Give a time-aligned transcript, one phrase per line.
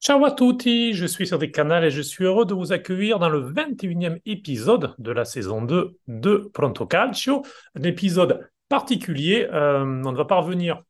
[0.00, 3.18] Ciao à tutti, je suis sur des canaux et je suis heureux de vous accueillir
[3.18, 9.46] dans le 21e épisode de la saison 2 de Pronto Calcio, un épisode particulier.
[9.52, 10.82] Euh, on ne va pas revenir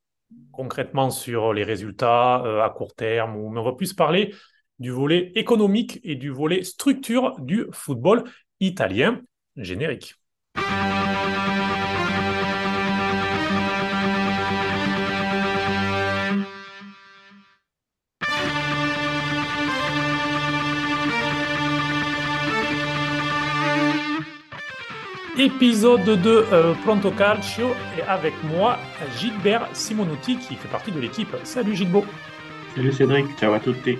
[0.52, 4.32] concrètement sur les résultats euh, à court terme, mais on va plus parler
[4.78, 8.22] du volet économique et du volet structure du football
[8.60, 9.22] italien
[9.56, 10.19] générique.
[25.40, 27.68] Épisode de euh, Pronto Calcio
[27.98, 28.76] et avec moi
[29.18, 31.34] Gilbert Simonuti qui fait partie de l'équipe.
[31.44, 32.04] Salut Gilbo.
[32.74, 33.96] Salut Cédric, ciao à tutti.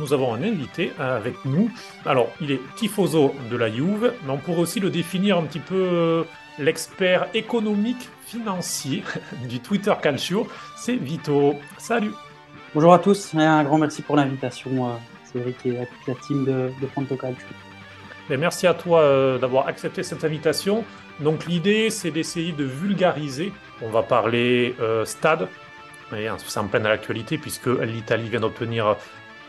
[0.00, 1.70] Nous avons un invité euh, avec nous.
[2.04, 5.60] Alors, il est tifoso de la Juve, mais on pourrait aussi le définir un petit
[5.60, 6.24] peu euh,
[6.58, 9.02] l'expert économique financier
[9.48, 10.46] du Twitter Calcio.
[10.76, 11.54] C'est Vito.
[11.78, 12.12] Salut.
[12.74, 14.90] Bonjour à tous et un grand merci pour l'invitation,
[15.24, 17.46] Cédric et à toute la team de, de Pronto Calcio
[18.36, 20.84] merci à toi euh, d'avoir accepté cette invitation.
[21.20, 23.52] Donc l'idée, c'est d'essayer de vulgariser.
[23.80, 25.48] On va parler euh, stade,
[26.16, 28.96] et c'est en pleine actualité puisque l'Italie vient d'obtenir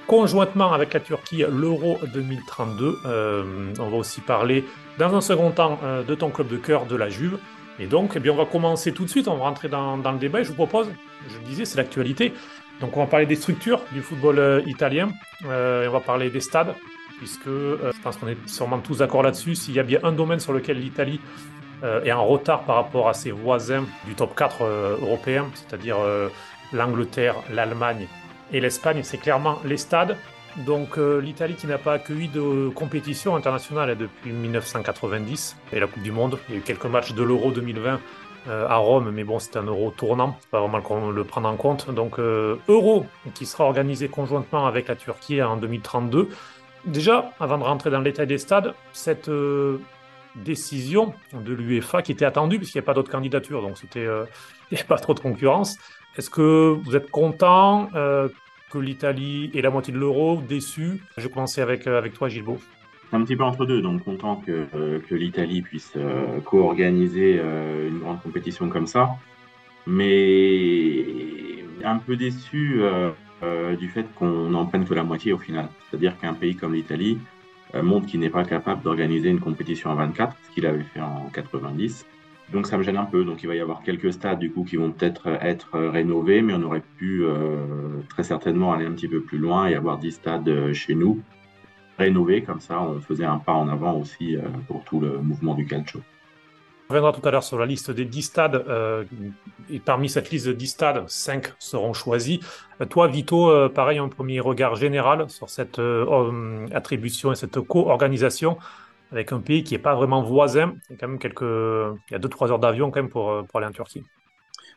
[0.08, 2.98] conjointement avec la Turquie l'Euro 2032.
[3.06, 4.66] Euh, on va aussi parler
[4.98, 7.38] dans un second temps de ton club de cœur, de la Juve.
[7.80, 10.20] Et donc, eh bien, on va commencer tout de suite, on va rentrer dans, le
[10.20, 10.44] débat.
[10.44, 10.90] je vous propose,
[11.28, 12.34] je le disais, c'est l'actualité.
[12.82, 15.10] Donc on va parler des structures du football italien,
[15.44, 16.76] et on va parler des stades,
[17.18, 19.56] puisque euh, je pense qu'on est sûrement tous d'accord là-dessus.
[19.56, 21.20] S'il y a bien un domaine sur lequel l'Italie
[21.84, 25.98] euh, est en retard par rapport à ses voisins du top 4 euh, européen, c'est-à-dire
[26.72, 28.08] l'Angleterre, l'Allemagne
[28.52, 30.18] et l'Espagne, c'est clairement les stades.
[30.68, 36.12] Donc l'Italie qui n'a pas accueilli de compétition internationale depuis 1990 et la Coupe du
[36.12, 36.38] Monde.
[36.48, 38.00] Il y a eu quelques matchs de l'Euro 2020
[38.48, 41.90] à Rome, mais bon, c'est un euro tournant, pas vraiment qu'on le prendre en compte.
[41.90, 46.30] Donc, euro qui sera organisé conjointement avec la Turquie en 2032.
[46.86, 49.78] Déjà, avant de rentrer dans l'état des stades, cette euh,
[50.36, 54.26] décision de l'UEFA qui était attendue, puisqu'il n'y a pas d'autres candidatures, donc c'était, euh,
[54.72, 55.78] il n'y pas trop de concurrence.
[56.18, 58.28] Est-ce que vous êtes content euh,
[58.70, 61.02] que l'Italie ait la moitié de l'euro, déçu?
[61.18, 62.60] Je commencer avec, avec toi, Gilbo.
[63.14, 65.94] Un petit peu entre deux, donc content que l'Italie puisse
[66.46, 67.40] co-organiser
[67.88, 69.12] une grande compétition comme ça,
[69.86, 71.06] mais
[71.84, 72.82] un peu déçu
[73.44, 75.68] euh, du fait qu'on n'en prenne que la moitié au final.
[75.90, 77.18] C'est-à-dire qu'un pays comme l'Italie
[77.76, 81.02] euh, montre qu'il n'est pas capable d'organiser une compétition à 24, ce qu'il avait fait
[81.02, 82.06] en 90.
[82.54, 83.26] Donc ça me gêne un peu.
[83.26, 86.54] Donc il va y avoir quelques stades du coup qui vont peut-être être rénovés, mais
[86.54, 87.66] on aurait pu euh,
[88.10, 91.22] très certainement aller un petit peu plus loin et avoir 10 stades chez nous
[91.98, 92.44] rénovés.
[92.44, 94.38] Comme ça, on faisait un pas en avant aussi
[94.68, 96.02] pour tout le mouvement du calcio.
[96.94, 98.64] Reviendra tout à l'heure sur la liste des 10 stades.
[98.68, 99.04] Euh,
[99.68, 102.38] et parmi cette liste de 10 stades, 5 seront choisis.
[102.82, 105.82] Euh, toi, Vito, euh, pareil, un premier regard général sur cette
[106.72, 108.60] attribution et cette co-organisation
[109.12, 110.76] avec un pays qui n'est pas vraiment voisin.
[110.88, 111.42] Il y a quand même quelques...
[111.42, 114.04] Il y a 2-3 heures d'avion quand même pour, aller en Turquie.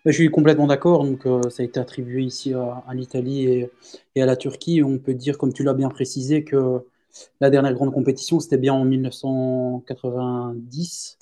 [0.06, 1.04] Je suis complètement d'accord.
[1.04, 3.68] Donc, ça a été attribué ici à, l'Italie
[4.14, 4.82] et, à la Turquie.
[4.82, 6.80] On peut dire, comme tu l'as bien précisé, que
[7.42, 11.18] la dernière grande compétition, c'était bien en 1990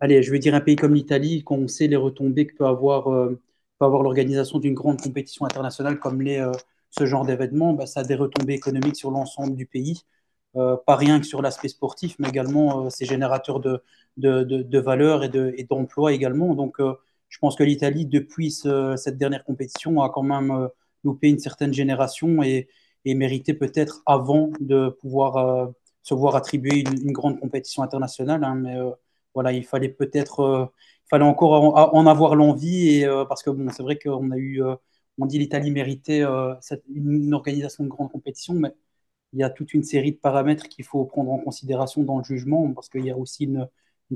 [0.00, 2.66] allez, je veux dire un pays comme l'Italie, quand on sait les retombées que peut
[2.66, 3.40] avoir, euh,
[3.80, 6.52] avoir l'organisation d'une grande compétition internationale comme les, euh,
[6.90, 10.02] ce genre d'événement, bah, ça a des retombées économiques sur l'ensemble du pays.
[10.56, 13.82] Euh, pas rien que sur l'aspect sportif, mais également c'est générateur de,
[14.16, 16.54] de, de, valeurs et d'emplois également.
[16.54, 16.78] Donc,
[17.28, 20.68] je pense que l'Italie, depuis cette dernière compétition, a quand même
[21.04, 22.68] loupé une certaine génération et,
[23.04, 25.72] et mérité peut-être avant de pouvoir
[26.02, 28.42] se voir attribuer une, grande compétition internationale.
[28.42, 28.76] Hein, mais
[29.34, 30.40] voilà, il fallait peut-être,
[31.12, 34.76] euh, encore en, avoir l'envie euh, parce que bon, c'est vrai qu'on a eu, euh,
[35.18, 36.22] on dit l'Italie méritait
[36.94, 38.74] une, organisation de grande compétition, mais
[39.32, 42.24] il y a toute une série de paramètres qu'il faut prendre en considération dans le
[42.24, 43.68] jugement parce qu'il y a aussi une,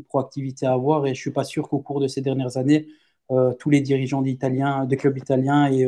[0.09, 2.89] proactivité à avoir et je suis pas sûr qu'au cours de ces dernières années,
[3.59, 5.87] tous les dirigeants d'Italiens, des clubs italiens et,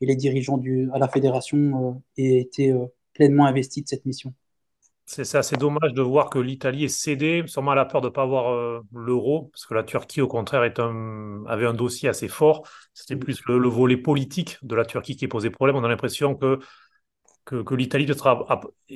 [0.00, 0.60] les dirigeants
[0.92, 2.72] à la fédération aient été
[3.12, 4.32] pleinement investis de cette mission.
[5.12, 8.12] C'est assez dommage de voir que l'Italie est cédée, sûrement à la peur de ne
[8.12, 12.08] pas avoir euh, l'euro, parce que la Turquie, au contraire, est un, avait un dossier
[12.08, 12.62] assez fort.
[12.94, 15.74] C'était plus le, volet politique de la Turquie qui posait problème.
[15.74, 16.60] On a l'impression que,
[17.44, 18.06] que, l'Italie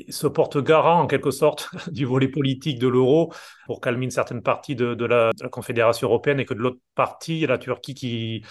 [0.09, 3.33] se porte garant, en quelque sorte, du volet politique de l'euro
[3.67, 6.81] pour calmer une certaine partie de, la, de la Confédération européenne et que de l'autre
[6.95, 8.45] partie, la Turquie qui,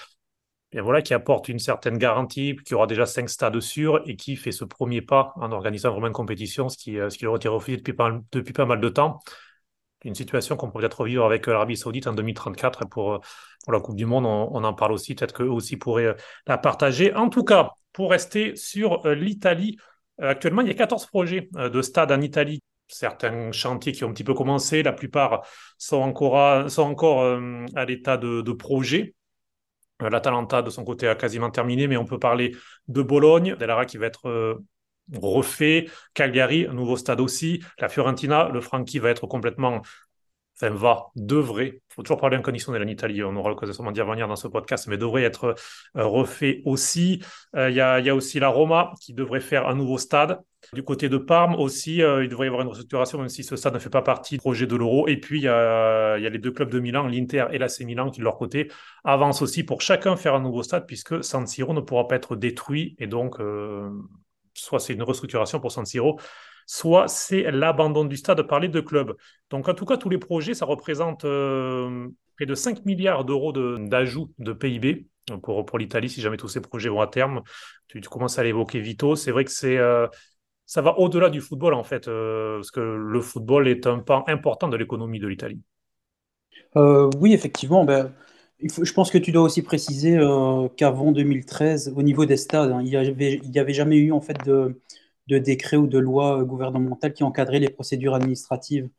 [0.74, 4.36] et voilà, qui apporte une certaine garantie, qui aura déjà cinq stades sûrs et qui
[4.36, 7.30] fait ce premier pas en organisant vraiment une compétition, ce qui, euh, ce qui le
[7.30, 9.20] retire au fil depuis pas, mal de temps.
[10.04, 13.22] Une situation qu'on pourrait peut-être vivre avec l'Arabie Saoudite en 2034 pour,
[13.64, 14.26] pour la Coupe du Monde.
[14.26, 16.14] On, en parle aussi, peut-être qu'eux aussi pourraient euh,
[16.48, 17.14] la partager.
[17.14, 19.78] En tout cas, pour rester sur euh, l'Italie,
[20.20, 24.14] Actuellement, il y a 14 projets de stade en Italie certains chantiers qui ont un
[24.14, 25.46] petit peu commencé, la plupart
[25.78, 29.16] sont encore à, euh, l'état de, projet.
[30.04, 32.56] Euh, L'Atalanta, de son côté, a quasiment terminé, mais on peut parler
[32.88, 34.56] de Bologne, Delara qui va être euh,
[35.14, 39.82] refait, Cagliari, un nouveau stade aussi, la Fiorentina, le Franchi va être complètement
[40.56, 44.02] enfin va, devrait, il faut toujours parler en conditionnel en Italie, on aura l'occasion d'y
[44.02, 45.56] revenir dans ce podcast, mais devrait être
[45.98, 47.24] euh, refait aussi.
[47.56, 50.40] Euh, il y, a, aussi la Roma qui devrait faire un nouveau stade.
[50.72, 53.56] Du côté de Parme aussi, euh, il devrait y avoir une restructuration, même si ce
[53.56, 55.08] stade ne fait pas partie du projet de l'Euro.
[55.08, 58.20] Et puis, il y, a, les deux clubs de Milan, l'Inter et l'AC Milan, qui
[58.20, 58.72] de leur côté
[59.04, 62.36] avancent aussi pour chacun faire un nouveau stade, puisque San Siro ne pourra pas être
[62.36, 62.96] détruit.
[63.00, 63.40] Et donc,
[64.54, 66.20] soit c'est une restructuration pour San Siro,
[66.66, 69.16] soit c'est l'abandon du stade par les deux clubs.
[69.50, 73.52] Donc en tout cas, tous les projets, ça représente euh, près de 5 milliards d'euros
[73.52, 75.08] d'ajout de, PIB
[75.42, 77.42] pour, pour l'Italie, si jamais tous ces projets vont à terme.
[77.88, 79.16] Tu, commences à l'évoquer, Vito.
[79.16, 79.78] C'est vrai que c'est...
[79.78, 80.08] Euh,
[80.66, 84.24] ça va au-delà du football, en fait, euh, parce que le football est un pan
[84.28, 85.62] important de l'économie de l'Italie.
[86.76, 87.84] oui, effectivement.
[87.84, 88.12] Ben,
[88.62, 90.18] je pense que tu dois aussi préciser
[90.78, 94.38] qu'avant 2013, au niveau des stades, hein, il n'y avait, avait, jamais eu en fait
[94.46, 94.80] de,
[95.28, 98.90] de décrets ou de lois gouvernementales qui encadraient les procédures administratives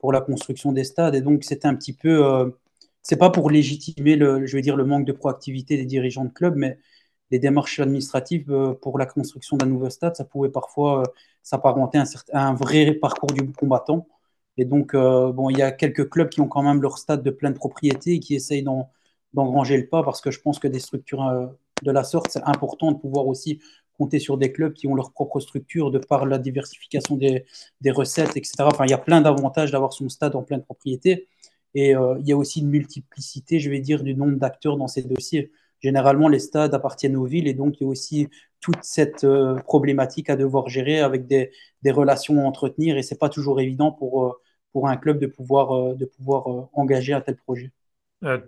[0.00, 1.14] pour la construction des stades.
[1.14, 2.24] Et donc, c'était un petit peu.
[2.26, 2.50] Euh,
[3.02, 6.30] c'est pas pour légitimer le, je vais dire, le manque de proactivité des dirigeants de
[6.30, 6.78] clubs, mais
[7.30, 11.04] les démarches administratives euh, pour la construction d'un nouveau stade, ça pouvait parfois euh,
[11.42, 11.98] s'apparenter
[12.32, 14.06] à, un, vrai parcours du combattant.
[14.56, 17.30] Et donc, bon, il y a quelques clubs qui ont quand même leur stade de
[17.30, 18.64] pleine propriété et qui essayent
[19.32, 21.50] d'engranger le pas parce que je pense que des structures
[21.82, 23.60] de la sorte, c'est important de pouvoir aussi
[24.00, 27.44] compter sur des clubs qui ont leur propre structure de par la diversification des,
[27.82, 28.54] des recettes, etc.
[28.60, 31.28] Enfin, il y a plein d'avantages d'avoir son stade en pleine propriété.
[31.74, 34.88] Et euh, il y a aussi une multiplicité, je vais dire, du nombre d'acteurs dans
[34.88, 35.52] ces dossiers.
[35.80, 38.28] Généralement, les stades appartiennent aux villes et donc il y a aussi
[38.60, 41.52] toute cette euh, problématique à devoir gérer avec des,
[41.82, 44.32] des relations à entretenir et c'est pas toujours évident pour, euh,
[44.72, 47.70] pour un club de pouvoir, de pouvoir engager un tel projet.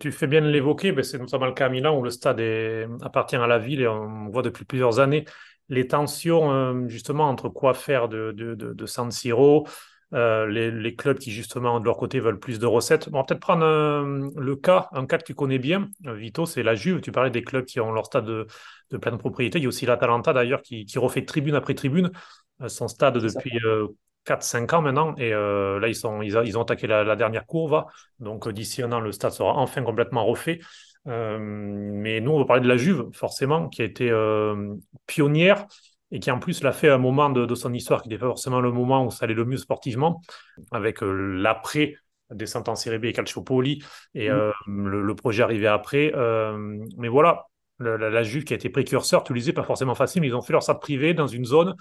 [0.01, 2.87] Tu fais bien de l'évoquer, c'est notamment le cas à Milan où le stade est,
[3.01, 5.25] appartient à la ville et on voit depuis plusieurs années
[5.73, 9.67] les tensions euh, justement entre quoi faire de, de, de, San Siro,
[10.13, 13.09] euh, les, les, clubs qui justement de leur côté veulent plus de recettes.
[13.13, 16.63] on va peut-être prendre euh, le cas, un cas que tu connais bien, Vito, c'est
[16.63, 17.01] la Juve.
[17.01, 18.47] Tu parlais des clubs qui ont leur stade de,
[18.91, 19.59] de pleine propriété.
[19.59, 22.11] Il y a aussi l'Atalanta d'ailleurs qui, qui, refait tribune après tribune
[22.69, 23.59] son stade depuis
[24.27, 25.15] 4-5 ans maintenant.
[25.17, 27.85] Et là, ils, sont, ils, ils ont attaqué la, la dernière courbe.
[28.21, 30.61] Donc d'ici un an, le stade sera enfin complètement refait.
[31.09, 34.75] Euh, mais nous, on va parler de la Juve, forcément, qui a été euh,
[35.07, 35.67] pionnière
[36.11, 38.27] et qui en plus l'a fait à un moment de, son histoire qui n'était pas
[38.27, 40.21] forcément le moment où ça allait le mieux sportivement,
[40.71, 41.97] avec euh, l'après
[42.31, 43.83] descente en Série B et Calciopoli,
[44.15, 44.53] et mmh.
[44.89, 46.13] le, projet arrivé après.
[46.97, 47.45] mais voilà,
[47.79, 50.41] la, Juve qui a été précurseur, tu le disais, pas forcément facile, mais ils ont
[50.41, 51.75] fait leur stade privé dans une zone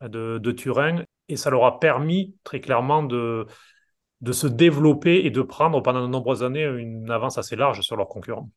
[0.00, 3.46] de, de, Turin, et ça leur a permis très clairement de,
[4.20, 7.96] de se développer et de prendre pendant de nombreuses années une avance assez large sur
[7.96, 8.50] leurs concurrents.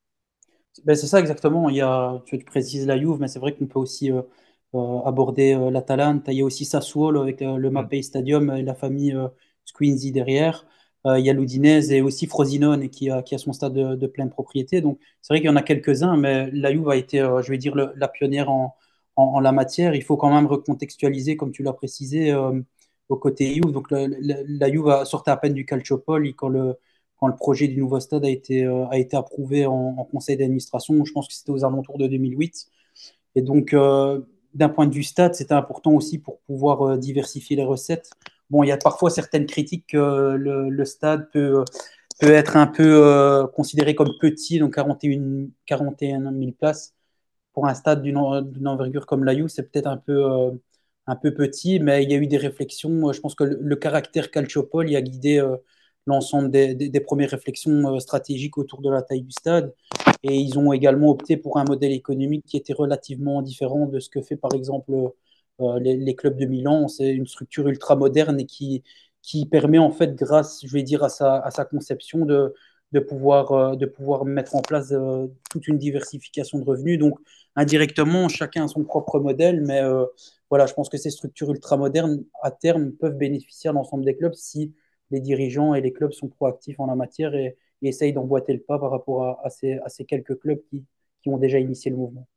[0.86, 1.70] Ben, c'est ça exactement.
[1.70, 4.22] Il y a, tu, précises la Juve, mais c'est vrai qu'on peut aussi euh,
[4.76, 6.32] euh, aborder euh, l'Atalanta.
[6.32, 7.74] Il y a aussi Sassuolo avec le mm.
[7.74, 9.16] Mapei Stadium et la famille
[9.66, 10.66] Squinzi derrière.
[11.06, 14.30] il y a l'Udinese et aussi Frosinone qui a, qui a son stade de, pleine
[14.30, 14.82] propriété.
[14.82, 17.58] Donc c'est vrai qu'il y en a quelques-uns, mais la Juve a été, je vais
[17.58, 18.76] dire, la pionnière en,
[19.20, 19.96] en, la matière.
[19.96, 22.34] Il faut quand même recontextualiser, comme tu l'as précisé,
[23.10, 23.72] au côté Juve.
[23.72, 26.76] Donc la, sorti à peine du Calciopoli quand le
[27.20, 31.04] quand le projet du nouveau stade a été, euh, approuvé en, conseil d'administration.
[31.04, 32.68] Je pense que c'était aux alentours de 2008.
[33.36, 34.22] Et donc, euh,
[34.54, 38.12] d'un point de vue stade, c'était important aussi pour pouvoir euh, diversifier les recettes.
[38.50, 39.98] Bon, il y a parfois certaines critiques que
[40.38, 41.66] le, stade peut,
[42.22, 46.96] être un peu considéré comme petit, donc 41, 41 000 places.
[47.60, 50.24] Pour un stade d'une envergure comme l'Ayou, c'est peut-être un peu,
[51.08, 53.12] un peu petit, mais il y a eu des réflexions.
[53.12, 55.44] Je pense que le, caractère calciopole y a guidé
[56.06, 59.74] l'ensemble des, premières réflexions euh, stratégiques autour de la taille du stade.
[60.24, 64.10] Et ils ont également opté pour un modèle économique qui était relativement différent de ce
[64.10, 64.94] que fait par exemple
[65.60, 66.88] euh, les, clubs de Milan.
[66.88, 68.84] C'est une structure ultra moderne et qui,
[69.22, 72.54] qui permet en fait, grâce, je vais dire, à sa conception de,
[72.92, 74.94] de, pouvoir, euh, de pouvoir mettre en place
[75.50, 77.00] toute une diversification de revenus.
[77.00, 77.20] Donc
[77.56, 79.82] indirectement, chacun a son propre modèle, mais
[80.50, 84.16] voilà, je pense que ces structures ultra modernes, à terme, peuvent bénéficier à l'ensemble des
[84.16, 84.74] clubs si
[85.12, 88.78] les dirigeants et les clubs sont proactifs en la matière et, essayent d'emboîter le pas
[88.78, 90.84] par rapport à, ces, quelques clubs qui,
[91.28, 92.28] ont déjà initié le mouvement.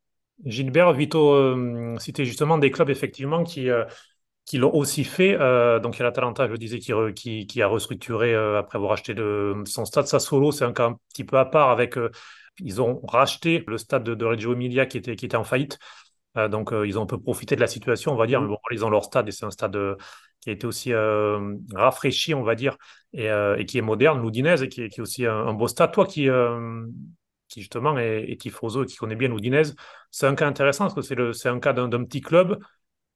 [0.45, 3.85] Gilbert, Vito euh, c'était justement des clubs effectivement qui, euh,
[4.45, 5.37] qui l'ont aussi fait.
[5.39, 8.93] Euh, donc il y a l'Atalanta, je le disais, qui, qui, a restructuré après avoir
[8.93, 9.15] acheté
[9.67, 10.53] son stade Sassuolo.
[10.53, 11.97] C'est un cas un petit peu à part avec...
[12.59, 15.79] ils ont racheté le stade de, Reggio Emilia qui était, qui était en faillite.
[16.51, 18.41] donc, ils ont un peu profité de la situation, on va dire.
[18.41, 19.79] Mais bon, ils ont leur stade et c'est un stade
[20.41, 20.93] qui a été aussi
[21.73, 22.77] rafraîchi, on va dire,
[23.13, 23.31] et,
[23.67, 25.93] qui est moderne, Loudinez, et qui, est aussi un, beau stade.
[25.93, 26.29] Toi qui,
[27.49, 29.63] qui justement est, est tifoso et qui connaît bien Loudinez,
[30.11, 32.59] c'est un cas intéressant parce que c'est un cas d'un petit club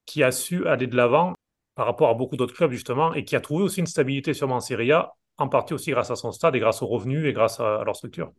[0.06, 1.34] qui a su aller de l'avant
[1.76, 4.56] par rapport à beaucoup d'autres clubs, justement, et qui a trouvé aussi une stabilité sûrement
[4.56, 7.32] en Serie A, en partie aussi grâce à son stade et grâce aux revenus et
[7.32, 8.32] grâce à, leur structure.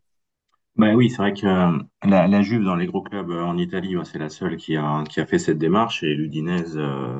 [0.76, 3.96] Ben oui, c'est vrai que euh, la, Juve dans les gros clubs euh, en Italie,
[4.04, 7.18] c'est la seule qui a, qui a fait cette démarche et l'Udinese euh,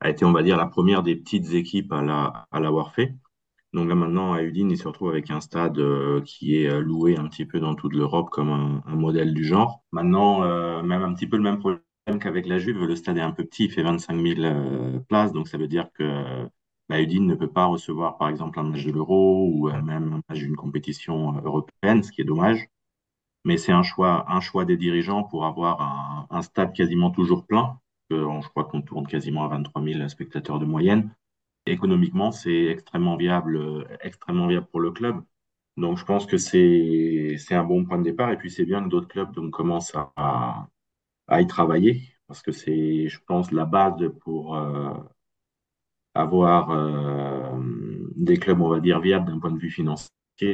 [0.00, 3.14] a été, on va dire, la première des petites équipes à à l'avoir fait.
[3.72, 5.78] Donc là maintenant, à Udine, il se retrouve avec un stade
[6.24, 8.48] qui est loué un petit peu dans toute l'Europe comme
[8.86, 9.82] un, modèle du genre.
[9.92, 10.40] Maintenant,
[10.82, 11.80] même un petit peu le même problème
[12.14, 15.32] qu'avec la Juve, le stade est un peu petit, il fait 25 000 euh, places,
[15.32, 16.48] donc ça veut dire que
[16.88, 20.12] la Udine ne peut pas recevoir par exemple un match de l'Euro ou euh, même
[20.14, 22.68] un match d'une compétition euh, européenne, ce qui est dommage.
[23.44, 27.78] Mais c'est un choix, un choix des dirigeants pour avoir un, stade quasiment toujours plein.
[28.10, 31.10] je crois qu'on tourne quasiment à 23 000 spectateurs de moyenne.
[31.66, 35.22] économiquement, c'est extrêmement viable, extrêmement viable pour le club.
[35.76, 38.32] Donc je pense que c'est un bon point de départ.
[38.32, 40.68] Et puis c'est bien que d'autres clubs commencent à
[41.28, 44.94] y travailler parce que c'est, je pense, la base pour euh,
[46.14, 47.58] avoir euh,
[48.16, 50.08] des clubs, on va dire, viables d'un point de vue financier,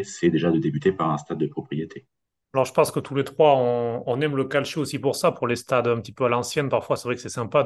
[0.05, 2.07] c'est déjà de débuter par un stade de propriété.
[2.55, 5.47] Alors, je pense que tous les trois, on, aime le calcio aussi pour ça, pour
[5.47, 6.69] les stades un petit peu à l'ancienne.
[6.69, 7.65] Parfois, c'est vrai que c'est sympa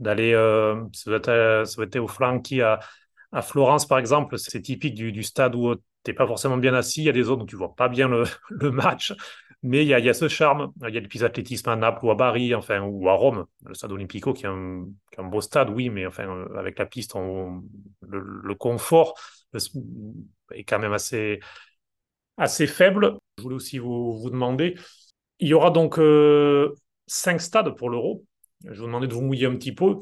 [0.00, 1.16] d'aller, euh, ça, va
[1.84, 2.80] être, au Franchi à,
[3.30, 4.36] à Florence, par exemple.
[4.36, 5.72] C'est typique du, du stade où
[6.08, 7.02] tu n'es pas forcément bien assis.
[7.02, 8.24] Il y a des zones où tu vois pas bien le,
[8.70, 9.12] match.
[9.62, 10.72] Mais il y, a, ce charme.
[10.86, 13.74] Il y a le athlétisme à Naples ou à Bari, enfin, ou à Rome, le
[13.74, 14.86] stade Olimpico, qui est un,
[15.24, 19.18] beau stade, oui, mais enfin, euh, avec la piste, le, confort
[20.52, 21.40] est quand même assez,
[22.36, 23.18] assez faible.
[23.36, 24.76] Je voulais aussi vous, vous demander,
[25.40, 26.72] il y aura donc euh,
[27.06, 28.24] cinq stades pour l'Euro.
[28.64, 29.96] Je vous demandais de vous mouiller un petit peu.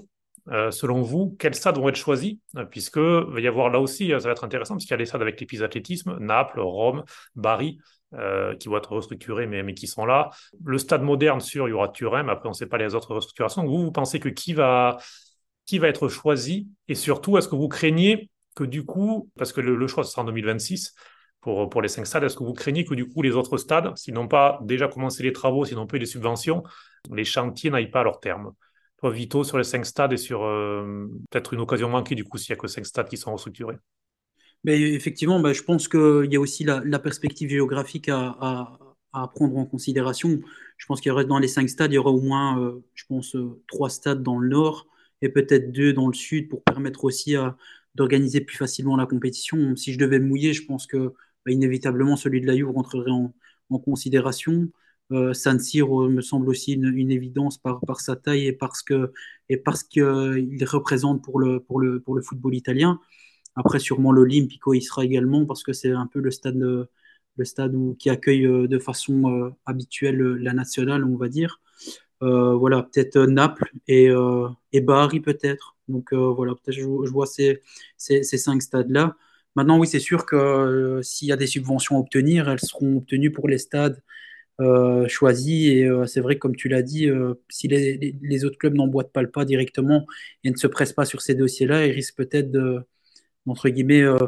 [0.48, 2.36] Euh, selon vous, quels stades vont être choisis
[2.70, 5.06] Puisque va y avoir là aussi, ça va être intéressant, parce qu'il y a des
[5.06, 7.78] stades avec les athlétisme, Naples, Rome, Bari.
[8.14, 10.30] Euh, qui vont être restructurés, mais, qui sont là.
[10.64, 12.94] Le stade moderne, sûr, il y aura Turin, mais après, on ne sait pas les
[12.94, 13.66] autres restructurations.
[13.66, 14.96] Vous, vous pensez que qui va,
[15.64, 16.68] qui va être choisi?
[16.86, 20.24] Et surtout, est-ce que vous craignez que du coup, parce que le, choix sera en
[20.24, 20.94] 2026
[21.40, 23.94] pour, pour les cinq stades, est-ce que vous craignez que du coup, les autres stades,
[23.96, 26.62] s'ils n'ont pas déjà commencé les travaux, s'ils n'ont pas eu les subventions,
[27.12, 28.52] les chantiers n'aillent pas à leur terme?
[29.10, 32.54] Vito, sur les cinq stades et sur euh, peut-être une occasion manquée, du coup, s'il
[32.54, 33.76] n'y a que cinq stades qui sont restructurés
[34.64, 38.78] mais effectivement, bah, je pense qu'il y a aussi la, perspective géographique à,
[39.34, 40.40] prendre en considération.
[40.76, 42.84] Je pense qu'il y aurait dans les cinq stades, il y aura au moins, euh,
[42.94, 44.88] je pense, euh, trois stades dans le nord
[45.22, 47.34] et peut-être deux dans le sud pour permettre aussi
[47.94, 49.76] d'organiser plus facilement la compétition.
[49.76, 51.14] Si je devais mouiller, je pense que
[51.46, 53.32] bah, inévitablement celui de la Juve rentrerait en,
[53.78, 54.68] considération.
[55.12, 59.12] Euh, San Siro me semble aussi une, évidence par, sa taille et parce que
[59.48, 63.00] et parce qu'il représente pour le, pour, le, pour le football italien.
[63.56, 66.56] Après, sûrement l'Olympico y sera également parce que c'est un peu le stade,
[67.36, 71.28] le stade où, qui accueille euh, de façon euh, habituelle euh, la nationale, on va
[71.28, 71.60] dire.
[72.20, 74.08] voilà, peut-être Naples et,
[74.72, 75.76] et Bari peut-être.
[75.88, 77.62] Donc voilà, peut-être je, je, vois ces,
[77.96, 79.16] ces, ces cinq stades-là.
[79.54, 83.32] Maintenant, oui, c'est sûr que s'il y a des subventions à obtenir, elles seront obtenues
[83.32, 84.02] pour les stades
[85.08, 85.68] choisis.
[85.68, 87.08] Et c'est vrai, comme tu l'as dit,
[87.48, 90.06] si les, autres clubs n'emboîtent pas le pas directement
[90.44, 92.84] et ne se pressent pas sur ces dossiers-là, ils risquent peut-être de,
[93.46, 94.18] entre guillemets, euh,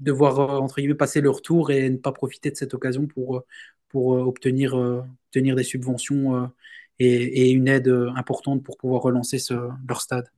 [0.00, 3.38] devoir euh, entre guillemets, passer leur tour et ne pas profiter de cette occasion pour,
[3.38, 3.46] euh,
[3.88, 6.50] pour obtenir, obtenir des subventions
[6.98, 9.54] et, une aide importante pour pouvoir relancer ce,
[9.88, 10.28] leur stade.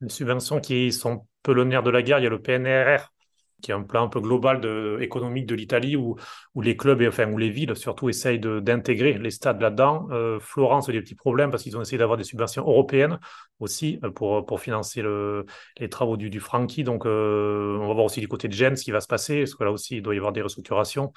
[0.00, 3.12] Les subventions qui sont peu nerf de la guerre, il y a le PNRR
[3.60, 6.16] qui est un plan un peu global de, économique de l'Italie où,
[6.54, 10.08] où, les clubs, et, enfin où les villes surtout essayent d'intégrer les stades là-dedans.
[10.10, 13.18] Euh, Florence a des petits problèmes parce qu'ils ont essayé d'avoir des subventions européennes
[13.58, 15.46] aussi euh, pour, pour financer le,
[15.78, 16.40] les travaux du, du.
[16.78, 19.40] Donc euh, on va voir aussi du côté de Gênes ce qui va se passer,
[19.40, 21.12] parce que là aussi il doit y avoir des restructurations.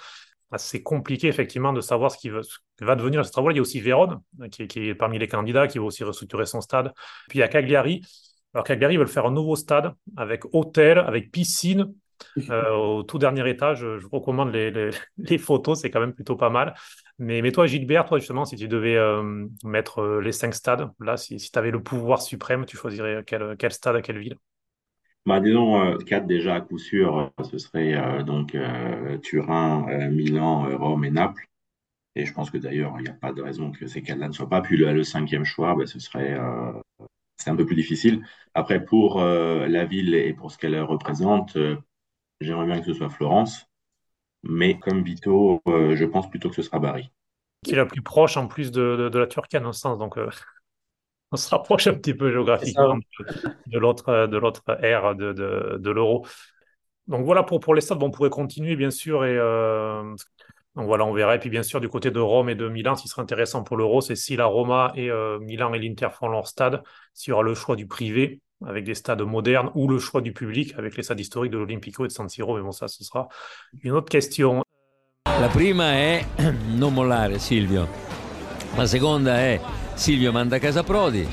[0.58, 2.42] C'est compliqué effectivement de savoir ce qui va,
[2.82, 3.50] va devenir ce travaux.
[3.50, 4.20] Il y a aussi Vérone
[4.52, 6.94] qui, qui, est parmi les candidats qui va aussi restructurer son stade.
[7.28, 8.02] Puis il y a Cagliari.
[8.54, 11.92] Alors Cagliari veulent faire un nouveau stade avec hôtel, avec piscine,
[12.50, 13.80] euh, au tout dernier étage.
[13.80, 14.52] Je, vous recommande
[15.18, 16.74] les, photos, c'est quand même plutôt pas mal.
[17.20, 20.90] Mais, mais toi, Gilbert, toi justement, si tu devais euh, mettre euh, les cinq stades,
[21.00, 24.20] là, si, si tu avais le pouvoir suprême, tu choisirais quel, quel stade à quelle
[24.20, 24.38] ville?
[25.26, 28.58] Bah, disons, quatre déjà à coup sûr, ce serait donc
[29.22, 31.48] Turin, Milan, Rome et Naples.
[32.16, 34.34] Et je pense que d'ailleurs, il n'y a pas de raison que ces quatre-là ne
[34.34, 34.60] soient pas.
[34.62, 36.38] Puis le, cinquième choix, bah, ce serait
[37.38, 38.26] c'est un peu plus difficile.
[38.54, 41.58] Après, pour la ville et pour ce qu'elle représente,
[42.44, 43.68] J'aimerais bien que ce soit Florence,
[44.44, 47.10] mais comme Vito, euh, je pense plutôt que ce sera Bari.
[47.64, 49.98] Qui est la plus proche en plus de, de, la Turquie, en un sens.
[49.98, 50.30] Donc, euh,
[51.32, 52.98] on se rapproche un petit peu géographiquement
[53.68, 56.26] de, l'autre de l'autre ère de, de, l'euro.
[57.08, 59.38] Donc voilà pour, pour les stades, on pourrait continuer bien sûr et
[60.76, 61.36] donc voilà, on verra.
[61.36, 63.64] Et puis bien sûr, du côté de Rome et de Milan, ce qui serait intéressant
[63.64, 66.84] pour l'Euro, c'est si la Roma et euh, Milan et l'Inter font leur stade,
[67.14, 70.34] s'il y aura le choix du privé avec des stades modernes ou le choix du
[70.34, 72.56] public avec les stades historiques de l'Olimpico et de San Siro.
[72.56, 73.28] Mais bon, ça, ce sera
[73.82, 74.64] une autre question.
[75.40, 76.26] La prima è
[76.76, 77.88] non mollare Silvio.
[78.76, 79.60] La seconda è
[79.94, 81.28] Silvio manda a casa Prodi.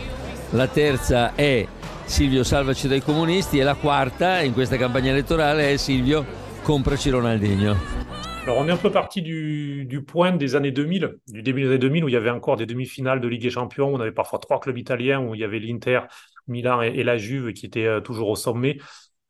[0.50, 1.66] La terza è
[2.04, 3.58] Silvio salvaci dai comunisti.
[3.58, 6.24] E la quarta in questa campagna elettorale è Silvio
[6.62, 8.00] compraci Ronaldinho.
[8.42, 11.78] Alors, on est un peu parti du, point des années 2000, du début des années
[11.78, 13.92] 2000, où il y avait encore des demi-finales de Ligue des Champions.
[13.92, 16.00] Où on avait parfois trois clubs italiens, où il y avait l'Inter,
[16.50, 18.78] Milan et, la Juve qui étaient euh, toujours au sommet.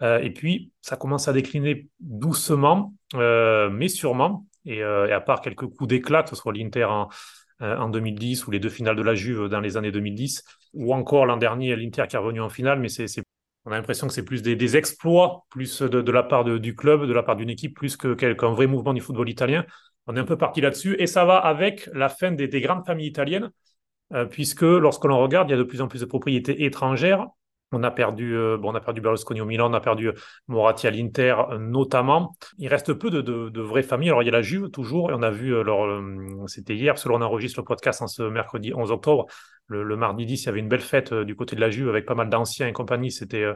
[0.02, 4.46] Euh, et puis, ça commence à décliner doucement, euh, mais sûrement.
[4.66, 7.08] Et, à part quelques coups d'éclat, que ce soit l'Inter en,
[7.60, 11.24] en 2010 ou les deux finales de la Juve dans les années 2010, ou encore
[11.24, 13.06] l'an dernier l'Inter qui est revenu en finale, mais c'est
[13.66, 17.12] on a l'impression que c'est plus des, exploits, plus de, la part du club, de
[17.12, 19.66] la part d'une équipe, plus qu'un vrai mouvement du football italien.
[20.06, 20.96] On est un peu parti là-dessus.
[20.98, 23.50] Et ça va avec la fin des, grandes familles italiennes,
[24.30, 27.26] puisque lorsque l'on regarde, il y a de plus en plus de propriétés étrangères.
[27.72, 30.10] On a perdu, euh, bon, on a Berlusconi au Milan, on a perdu
[30.48, 32.34] Moratti à l'Inter notamment.
[32.58, 34.08] Il reste peu de, vraies familles.
[34.08, 37.16] Alors il y a la Juve toujours, et on a vu, euh, c'était hier, selon
[37.16, 39.26] on enregistre le podcast en ce mercredi 11 octobre,
[39.66, 41.88] le, mardi 10, il y avait une belle fête euh, du côté de la Juve
[41.88, 43.12] avec pas mal d'anciens et compagnie.
[43.12, 43.46] C'était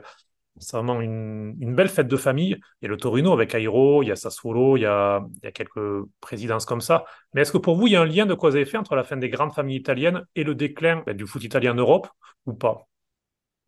[0.57, 2.57] euh, vraiment une, belle fête de famille.
[2.81, 6.05] Il y a le Torino avec Cairo, il y a Sassuolo, il y a, quelques
[6.21, 7.05] présidences comme ça.
[7.33, 8.95] Mais est-ce que pour vous, il y a un lien de cause à effet entre
[8.95, 12.09] la fin des grandes familles italiennes et le déclin ben, du foot italien en Europe
[12.47, 12.87] ou pas?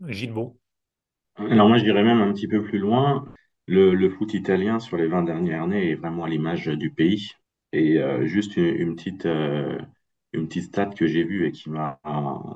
[0.06, 0.58] Gilles Beau
[1.36, 3.26] Alors moi, je dirais même un petit peu plus loin.
[3.66, 7.30] Le, foot italien sur les 20 dernières années est vraiment à l'image du pays.
[7.72, 11.98] Et euh, juste une, petite, une petite stat que j'ai vue et qui m'a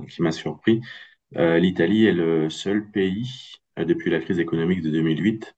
[0.09, 0.81] qui m'a surpris.
[1.37, 5.55] Euh, L'Italie est le seul pays euh, depuis la crise économique de 2008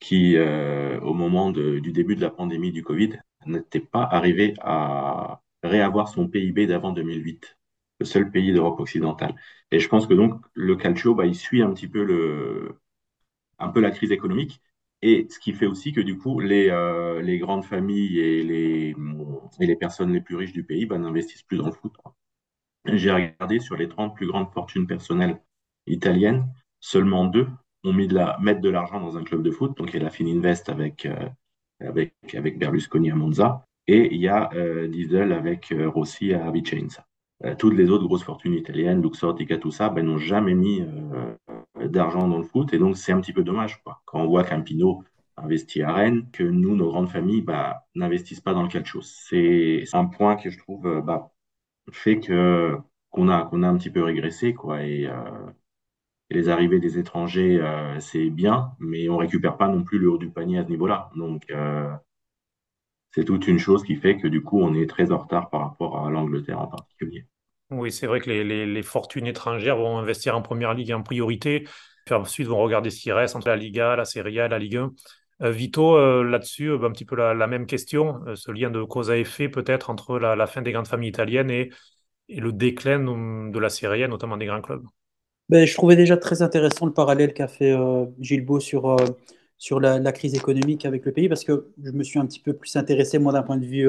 [0.00, 5.40] qui, euh, au moment du début de la pandémie du Covid, n'était pas arrivé à
[5.62, 7.58] réavoir son PIB d'avant 2008,
[8.00, 9.34] le seul pays d'Europe occidentale.
[9.70, 12.78] Et je pense que donc le calcio, bah, il suit un petit peu le,
[13.58, 14.60] un peu la crise économique.
[15.02, 18.94] Et ce qui fait aussi que du coup, les, euh, les grandes familles et les,
[19.60, 21.92] et les personnes les plus riches du pays bah, n'investissent plus dans le foot.
[22.86, 25.40] J'ai regardé sur les 30 plus grandes fortunes personnelles
[25.86, 26.46] italiennes,
[26.82, 27.46] seulement deux
[27.84, 29.76] ont mis de la, mettre de l'argent dans un club de foot.
[29.78, 31.28] Donc il y a la Fininvest avec, euh,
[31.80, 36.50] avec, avec Berlusconi à Monza et il y a euh, Diesel avec euh, Rossi à
[36.50, 37.06] Vicenza.
[37.58, 40.84] toutes les autres grosses fortunes italiennes, Luxottica, tout ça, ben, n'ont jamais mis
[41.84, 42.72] d'argent dans le foot.
[42.74, 43.82] Et donc, c'est un petit peu dommage.
[43.82, 44.00] Quoi.
[44.04, 45.02] Quand on voit qu'un Pinot
[45.36, 49.00] investit à Rennes, que nous, nos grandes familles, bah, n'investissent pas dans le calcio.
[49.02, 51.32] C'est un point que je trouve bah,
[51.90, 54.54] fait qu'on a, a un petit peu régressé.
[54.54, 55.08] Quoi, et,
[56.32, 60.18] les arrivées des étrangers, euh, c'est bien, mais on récupère pas non plus le haut
[60.18, 61.10] du panier à ce niveau-là.
[61.16, 61.52] Donc,
[63.10, 65.60] c'est toute une chose qui fait que du coup, on est très en retard par
[65.60, 67.26] rapport à l'Angleterre en particulier.
[67.70, 71.66] Oui, c'est vrai que les, fortunes étrangères vont investir en première ligue en priorité,
[72.04, 74.76] puis ensuite vont regarder ce qui reste entre la Liga, la Serie A, la Ligue
[74.76, 74.92] 1.
[75.42, 79.10] Euh, Vito, euh, là-dessus, euh, un petit peu la, même question, ce lien de cause
[79.10, 81.70] à effet peut-être entre la, fin des grandes familles italiennes et,
[82.28, 84.86] le déclin de la Serie A, notamment des grands clubs.
[85.48, 87.74] Ben, je trouvais déjà très intéressant le parallèle qu'a fait
[88.20, 88.96] Gilles Beau sur,
[89.58, 92.54] sur la, crise économique avec le pays, parce que je me suis un petit peu
[92.54, 93.88] plus intéressé, moi, d'un point de vue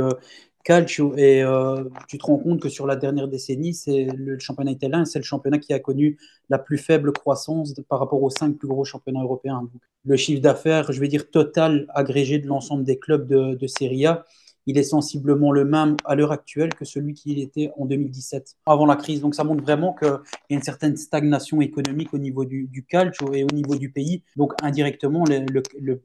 [0.64, 1.16] calcio.
[1.18, 5.06] Et euh, tu te rends compte que sur la dernière décennie, c'est le championnat italien,
[5.06, 6.18] c'est le championnat qui a connu
[6.50, 9.70] la plus faible croissance par rapport aux cinq plus gros championnats européens.
[10.06, 14.06] le chiffre d'affaires, je vais dire total agrégé de l'ensemble des clubs de, de Serie
[14.06, 14.26] A,
[14.66, 18.86] il est sensiblement le même à l'heure actuelle que celui qu'il était en 2017, avant
[18.86, 19.22] la crise.
[19.22, 22.86] Donc ça montre vraiment qu'il y a une certaine stagnation économique au niveau du, du,
[23.34, 24.24] et au niveau du pays.
[24.36, 25.46] Donc indirectement, le,
[25.80, 26.02] le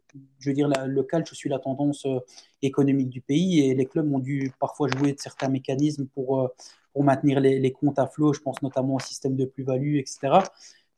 [1.33, 2.19] suit la tendance euh,
[2.63, 6.49] économique du pays et les clubs ont dû parfois jouer de certains mécanismes pour, euh,
[7.01, 8.33] maintenir les, comptes à flot.
[8.33, 10.41] Je pense notamment au système de plus-value, etc.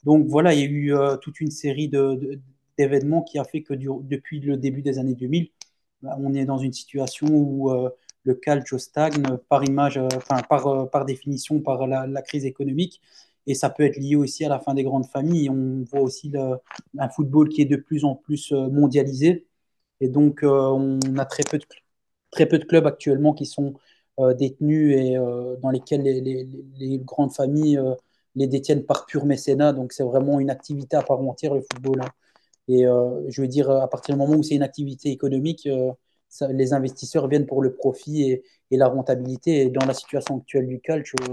[0.05, 1.91] Donc voilà, il y a eu euh, toute une série
[2.79, 5.51] d'événements qui a fait que depuis le début des années 2000, bah,
[6.03, 7.91] on est dans une situation où euh,
[8.25, 13.01] le calcio stagne par image, euh, enfin par, euh, par définition par la, crise économique.
[13.47, 15.51] Et ça peut être lié aussi à la fin des grandes familles.
[15.51, 16.33] On voit aussi
[16.99, 19.47] un football qui est de plus en plus mondialisé.
[20.01, 21.65] Et donc, on a très peu, de,
[22.31, 23.75] très peu de clubs actuellement qui sont
[24.39, 25.17] détenus et
[25.63, 26.47] dans lesquels les,
[26.79, 27.81] les grandes familles
[28.37, 29.73] les détiennent par pur mécénat.
[29.73, 32.03] Donc, c'est vraiment une activité à part entière, le football.
[32.03, 32.11] Hein.
[32.71, 35.91] Et euh, je veux dire, à partir du moment où c'est une activité économique, euh,
[36.51, 39.63] les investisseurs viennent pour le profit et, la rentabilité.
[39.63, 41.33] Et dans la situation actuelle du calcio, je,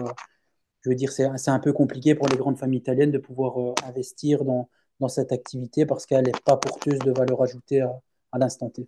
[0.82, 4.44] je veux dire, c'est un peu compliqué pour les grandes familles italiennes de pouvoir investir
[4.44, 4.68] dans,
[5.08, 8.88] cette activité parce qu'elle n'est pas porteuse de valeur ajoutée à, l'instant T.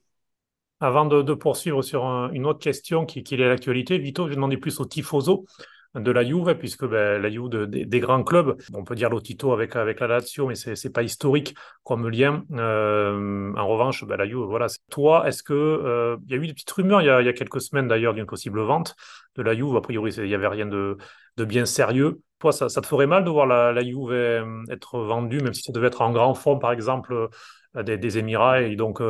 [0.80, 4.80] Avant de, poursuivre sur une autre question qui, qui est l'actualité, Vito, je demandais plus
[4.80, 5.46] au tifoso
[5.95, 9.75] de la Juve, puisque ben, la Juve des grands clubs, on peut dire l'Otito avec,
[9.75, 12.43] avec la Lazio, mais c'est n'est pas historique comme lien.
[12.52, 14.67] Euh, en revanche, ben, la Juve, voilà.
[14.91, 17.62] Toi, est-ce que euh, il y a eu des petites rumeurs il y a, quelques
[17.62, 18.95] semaines d'ailleurs d'une possible vente
[19.36, 19.75] de la Juve.
[19.75, 20.97] A priori, il n'y avait rien de,
[21.38, 22.21] bien sérieux.
[22.38, 25.63] Toi, ça, te ferait mal de voir la, la Juve euh, être vendue, même si
[25.63, 27.30] ça devait être en grand fond, par exemple,
[27.75, 29.02] des, des Émirats, et donc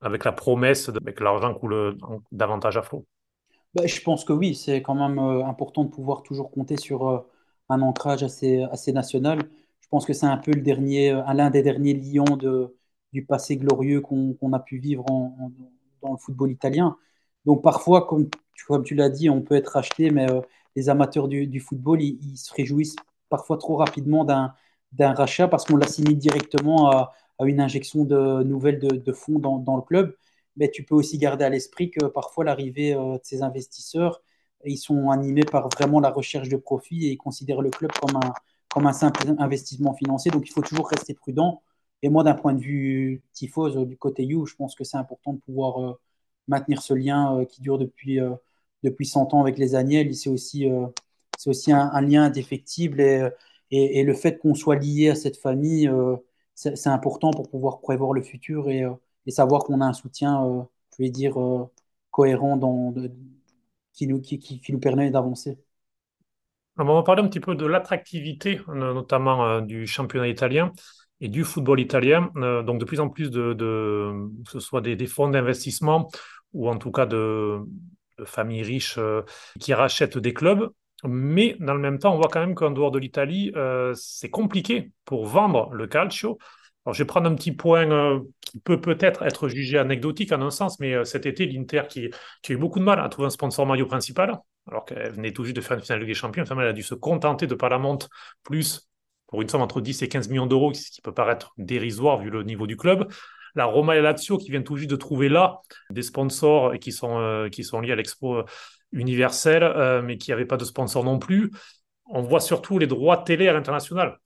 [0.00, 1.96] avec la promesse de, que l'argent coule
[2.32, 3.06] davantage à flot?
[3.74, 7.08] Bah, je pense que oui, c'est quand même euh, important de pouvoir toujours compter sur
[7.08, 7.20] euh,
[7.68, 9.38] un ancrage assez, national.
[9.80, 12.36] Je pense que c'est un peu le dernier, euh, l'un des derniers lions
[13.12, 15.04] du passé glorieux qu'on a pu vivre
[16.02, 16.96] dans le football italien.
[17.44, 18.28] Donc parfois, comme,
[18.84, 20.26] tu l'as dit, on peut être acheté, mais
[20.76, 22.96] les amateurs du, football, ils, se réjouissent
[23.28, 27.12] parfois trop rapidement d'un rachat parce qu'on l'assimile directement à,
[27.44, 30.14] une injection de nouvelles de, fonds dans, le club
[30.56, 34.22] mais tu peux aussi garder à l'esprit que parfois l'arrivée euh, de ces investisseurs,
[34.64, 38.16] ils sont animés par vraiment la recherche de profit et ils considèrent le club comme
[38.16, 38.34] un,
[38.68, 40.30] comme un simple investissement financier.
[40.30, 41.62] Donc il faut toujours rester prudent.
[42.02, 45.34] Et moi, d'un point de vue tifose du côté You, je pense que c'est important
[45.34, 46.00] de pouvoir euh,
[46.48, 48.18] maintenir ce lien euh, qui dure depuis,
[48.82, 50.14] depuis 100 ans avec les Agnelles.
[50.14, 50.66] C'est aussi,
[51.46, 53.30] aussi un, lien indéfectible et,
[53.70, 55.90] et, le fait qu'on soit lié à cette famille,
[56.54, 58.68] c'est important pour pouvoir prévoir le futur
[59.26, 60.62] et savoir qu'on a un soutien, euh,
[60.96, 61.64] je vais dire, euh,
[62.10, 62.58] cohérent
[63.92, 65.58] qui, nous, permet d'avancer.
[66.78, 70.72] On va parler un petit peu de l'attractivité, notamment euh, du championnat italien
[71.20, 72.30] et du football italien.
[72.34, 73.54] donc, de plus en plus de,
[74.44, 76.08] que ce soit des, fonds d'investissement
[76.54, 77.60] ou en tout cas de
[78.24, 78.98] familles riches
[79.60, 80.70] qui rachètent des clubs.
[81.04, 83.52] Mais dans le même temps, on voit quand même qu'en dehors de l'Italie,
[83.94, 86.38] c'est compliqué pour vendre le calcio
[86.86, 90.50] je vais prendre un petit point euh, qui peut peut-être être jugé anecdotique en un
[90.50, 93.30] sens, mais euh, cet été, l'Inter qui, a eu beaucoup de mal à trouver un
[93.30, 94.38] sponsor maillot principal,
[94.68, 96.72] alors qu'elle venait tout juste de faire une finale de Ligue des Champions, elle a
[96.72, 97.98] dû se contenter de Paramount
[98.42, 98.88] plus
[99.26, 102.30] pour une somme entre 10 et 15 millions d'euros, ce qui peut paraître dérisoire vu
[102.30, 103.12] le niveau du club.
[103.54, 107.18] La Roma et Lazio qui viennent tout juste de trouver là des sponsors qui sont,
[107.18, 108.42] euh, qui sont liés à l'expo
[108.92, 111.52] universelle, mais qui n'avaient pas de sponsor non plus.
[112.06, 114.18] On voit surtout les droits télé à l'international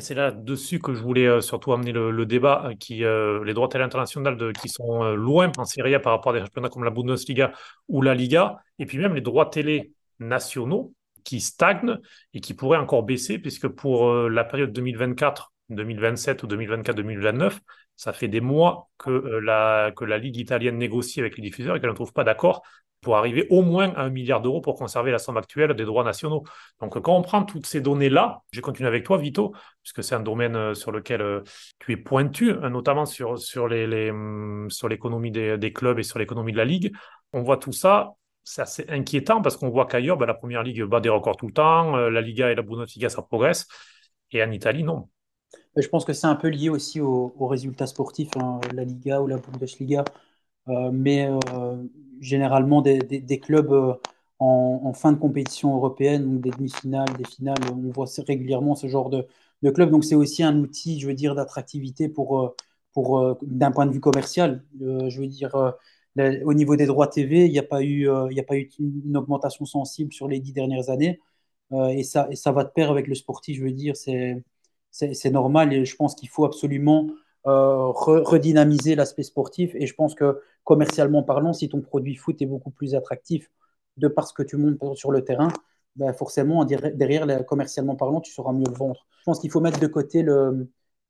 [0.00, 3.68] c'est là-dessus que je voulais euh, surtout amener le, débat, euh, qui, euh, les droits
[3.68, 6.90] télé internationaux de, qui sont loin en Serie par rapport à des championnats comme la
[6.90, 7.52] Bundesliga
[7.88, 11.98] ou la Liga, et puis même les droits télé nationaux qui stagnent
[12.34, 17.58] et qui pourraient encore baisser, puisque pour la période 2024, 2027 ou 2024-2029,
[17.96, 21.94] ça fait des mois que la Ligue italienne négocie avec les diffuseurs et qu'elle ne
[21.94, 22.62] trouve pas d'accord
[23.00, 26.04] pour arriver au moins à un milliard d'euros pour conserver la somme actuelle des droits
[26.04, 26.44] nationaux.
[26.80, 30.20] Donc, quand on prend toutes ces données-là, je continue avec toi, Vito, puisque c'est un
[30.20, 31.42] domaine euh, sur lequel euh,
[31.78, 36.64] tu es pointu, hein, notamment sur, hum, l'économie des, clubs et sur l'économie de la
[36.64, 36.92] Ligue.
[37.32, 40.82] On voit tout ça, c'est assez inquiétant parce qu'on voit qu'ailleurs, bah, la première ligue
[40.84, 43.66] bat des records tout le temps, euh, la Liga et la Bundesliga, ça progresse,
[44.32, 45.08] et en Italie, non.
[45.76, 49.26] Je pense que c'est un peu lié aussi aux, résultats sportifs, hein, la Liga ou
[49.26, 50.04] la Bundesliga.
[50.92, 51.28] Mais
[52.20, 53.94] généralement des, clubs euh,
[54.38, 59.10] en, fin de compétition européenne, donc des demi-finales, des finales, on voit régulièrement ce genre
[59.10, 59.26] de,
[59.62, 59.90] de clubs.
[59.90, 62.56] Donc c'est aussi un outil, je veux dire, d'attractivité pour, euh,
[62.92, 64.64] pour euh, d'un point de vue commercial.
[64.80, 65.74] je veux dire,
[66.44, 68.68] au niveau des droits TV, il n'y a pas eu, il n'y a pas eu
[68.80, 71.20] une augmentation sensible sur les dix dernières années.
[71.72, 75.72] et, ça, et ça va de pair avec le sportif, je veux dire, c'est, normal
[75.72, 77.08] et je pense qu'il faut absolument
[77.48, 79.74] redynamiser l'aspect sportif.
[79.74, 83.50] Et je pense que commercialement parlant, si ton produit foot est beaucoup plus attractif
[83.96, 85.48] de parce que tu montes sur le terrain,
[85.96, 89.06] ben forcément, derrière, commercialement parlant, tu sauras mieux le vendre.
[89.20, 90.24] Je pense qu'il faut mettre de côté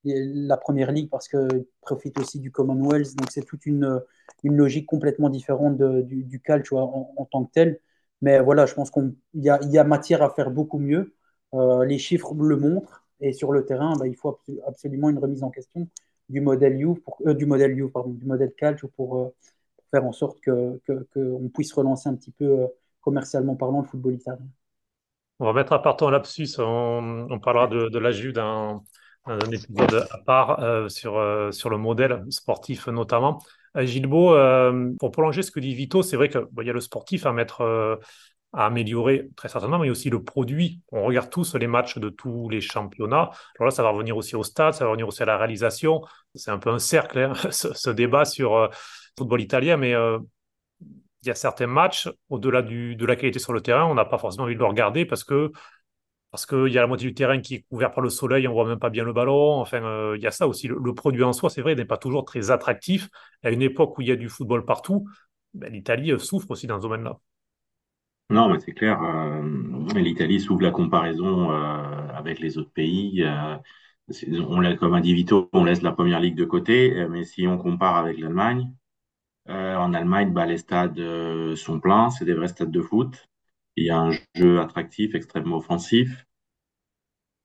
[0.04, 3.14] la première ligue parce qu'il profite aussi du Commonwealth.
[3.16, 4.00] Donc, c'est toute une,
[4.44, 7.80] logique complètement différente du, du en, tant que tel.
[8.22, 11.14] Mais voilà, je pense qu'il y a, y a matière à faire beaucoup mieux.
[11.54, 13.04] Euh, les chiffres le montrent.
[13.20, 15.88] Et sur le terrain, ben, il faut absolument une remise en question
[16.28, 18.52] du modèle U, pour, euh, du modèle U, pardon, du modèle
[18.96, 19.34] pour, euh,
[19.90, 20.80] faire en sorte que
[21.14, 22.66] qu'on puisse relancer un petit peu euh,
[23.00, 24.46] commercialement parlant le football italien.
[25.40, 28.84] On va mettre à part ton lapsus, on, parlera de, de la Juve dans,
[29.24, 33.38] un épisode à part sur, sur le modèle sportif notamment.
[33.76, 34.34] Gilbo,
[34.98, 38.00] pour prolonger ce que dit Vito, c'est vrai qu'il y a le sportif à mettre
[38.52, 40.80] à améliorer très certainement, mais aussi le produit.
[40.90, 43.30] On regarde tous les matchs de tous les championnats.
[43.58, 46.02] Alors là, ça va revenir aussi au stade, ça va revenir aussi à la réalisation.
[46.34, 48.68] C'est un peu un cercle, hein, ce, débat sur euh,
[49.18, 50.18] football italien, mais euh,
[51.22, 54.18] il y a certains matchs, au-delà de la qualité sur le terrain, on n'a pas
[54.18, 55.52] forcément envie de le regarder parce que
[56.30, 58.52] parce qu'il y a la moitié du terrain qui est couvert par le soleil, on
[58.52, 59.60] voit même pas bien le ballon.
[59.60, 60.68] Enfin, euh, il y a ça aussi.
[60.68, 63.08] Le, produit en soi, c'est vrai, n'est pas toujours très attractif.
[63.42, 65.08] À une époque où il y a du football partout,
[65.54, 67.18] ben, l'Italie euh, souffre aussi dans ce domaine-là.
[68.30, 69.02] Non, mais c'est clair.
[69.02, 69.42] Euh,
[69.94, 73.24] L'Italie souffre la comparaison avec les autres pays.
[74.48, 77.96] on laisse comme individu, on laisse la première ligue de côté, mais si on compare
[77.96, 78.72] avec l'Allemagne,
[79.48, 81.00] en Allemagne, bah, les stades
[81.56, 83.28] sont pleins, c'est des vrais stades de foot.
[83.76, 86.26] Il y a un jeu attractif, extrêmement offensif.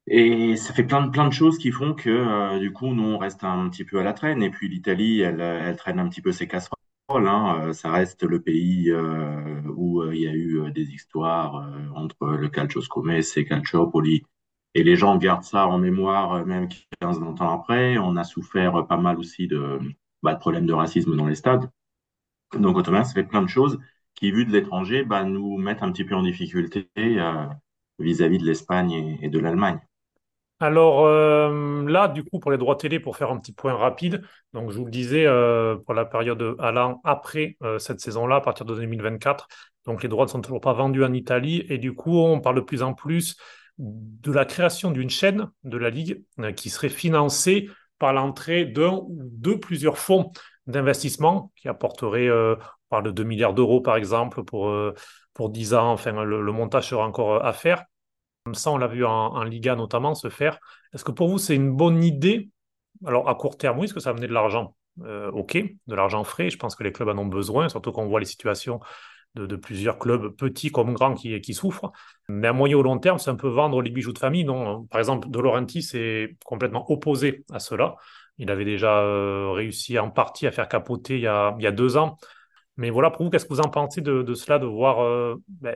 [0.07, 3.03] Et ça fait plein de, plein de choses qui font que, euh, du coup, nous,
[3.03, 4.41] on reste un petit peu à la traîne.
[4.43, 6.77] Et puis, l'Italie, elle, elle traîne un petit peu ses casseroles.
[7.11, 12.49] Euh, ça reste le pays euh, où il y a eu des histoires entre le
[12.49, 14.23] calcio scomesse et calciopoli.
[14.73, 16.67] Et les gens gardent ça en mémoire, même
[16.99, 17.97] 15 ans après.
[17.99, 19.79] On a souffert pas mal aussi de,
[20.23, 21.69] bah, problèmes de racisme dans les stades.
[22.57, 23.79] Donc, automatiquement, ça fait plein de choses
[24.15, 27.47] qui, vu de l'étranger, bah, nous mettent un petit peu en difficulté euh,
[27.99, 29.79] vis-à-vis de l'Espagne et, de l'Allemagne.
[30.63, 34.21] Alors euh, là, du coup, pour les droits télé, pour faire un petit point rapide,
[34.54, 38.65] donc je vous le disais, euh, pour la période allant après cette saison-là, à partir
[38.65, 39.49] de 2024,
[39.86, 42.56] donc les droits ne sont toujours pas vendus en Italie, et du coup, on parle
[42.56, 43.36] de plus en plus
[43.78, 46.23] de la création d'une chaîne de la Ligue
[46.56, 50.32] qui serait financée par l'entrée d'un ou de plusieurs fonds
[50.67, 52.30] d'investissement qui apporteraient
[52.93, 54.93] parle de 2 milliards d'euros, par exemple, pour, euh,
[55.34, 55.91] pour 10 ans.
[55.91, 57.86] Enfin, le, montage sera encore euh, à faire.
[58.51, 60.60] Ça, on l'a vu en, Liga notamment se faire.
[60.93, 62.49] Est-ce que pour vous, c'est une bonne idée?
[63.06, 65.95] Alors, à court terme, oui, est-ce que ça va amener de l'argent euh, Ok, de
[65.95, 66.49] l'argent frais.
[66.49, 68.82] Je pense que les clubs en ont besoin, surtout quand on voit les situations
[69.36, 71.91] de, plusieurs clubs, petits comme grands, qui, souffrent.
[72.27, 74.43] Mais à moyen ou long terme, c'est un peu vendre les bijoux de famille.
[74.43, 74.86] Non?
[74.88, 77.95] Par exemple, De Laurentiis est complètement opposé à cela.
[78.38, 79.01] Il avait déjà
[79.53, 82.17] réussi en partie à faire capoter il y a, il y a deux ans
[82.77, 85.75] mais voilà, pour vous, qu'est-ce que vous en pensez de, cela, de voir euh, ben,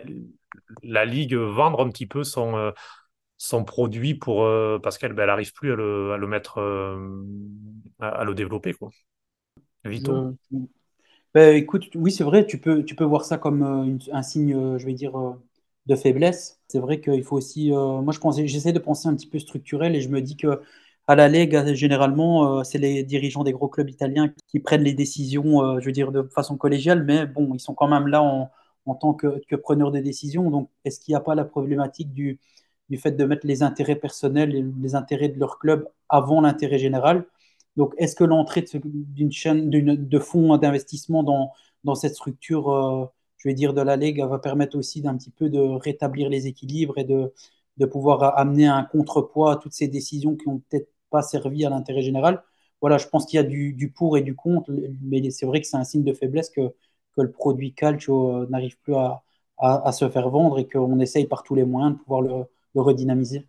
[0.84, 2.72] la Ligue vendre un petit peu son, euh,
[3.38, 6.60] son produit pour, euh, parce qu'elle n'arrive ben, plus à le, à le mettre,
[8.00, 8.90] à, le développer quoi.
[9.84, 10.36] Vito
[11.34, 14.86] ben, Écoute, oui, c'est vrai, tu peux, tu peux voir ça comme un signe, je
[14.86, 15.14] vais dire,
[15.86, 16.62] de faiblesse.
[16.68, 17.72] C'est vrai qu'il faut aussi.
[17.72, 20.62] moi, je j'essaie de penser un petit peu structurel et je me dis que
[21.08, 24.94] à la Ligue, généralement, euh, c'est les dirigeants des gros clubs italiens qui prennent les
[24.94, 28.22] décisions, euh, je veux dire, de façon collégiale, mais bon, ils sont quand même là
[28.22, 28.52] en,
[28.96, 30.50] tant que, preneurs de décisions.
[30.50, 32.40] Donc, est-ce qu'il n'y a pas la problématique du,
[32.90, 36.80] du fait de mettre les intérêts personnels et les intérêts de leur club avant l'intérêt
[36.80, 37.26] général?
[37.76, 41.52] Donc, est-ce que l'entrée d'une chaîne de fonds d'investissement dans,
[41.84, 43.06] dans cette structure, euh,
[43.38, 46.48] je vais dire, de la Ligue va permettre aussi d'un petit peu de rétablir les
[46.48, 47.32] équilibres et de,
[47.78, 51.70] de pouvoir amener un contrepoids à toutes ces décisions qui ont peut-être pas servi à
[51.70, 52.44] l'intérêt général?
[52.82, 54.72] Voilà, je pense qu'il y a du, pour et du contre,
[55.02, 56.74] mais c'est vrai que c'est un signe de faiblesse que,
[57.18, 59.22] que le produit Calcio euh, n'arrive plus à,
[59.92, 63.48] se faire vendre et qu'on essaye par tous les moyens de pouvoir le, redynamiser.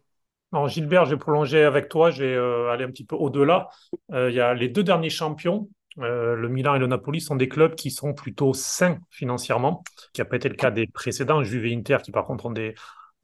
[0.69, 3.69] Gilbert, je vais avec toi, je vais euh, aller un petit peu au-delà.
[4.13, 7.49] Euh, il y a les deux derniers champions, le Milan et le Napoli, sont des
[7.49, 9.83] clubs qui sont plutôt sains financièrement,
[10.15, 12.53] qui n'a pas été le cas des précédents, Juve et Inter, qui par contre ont
[12.53, 12.75] des,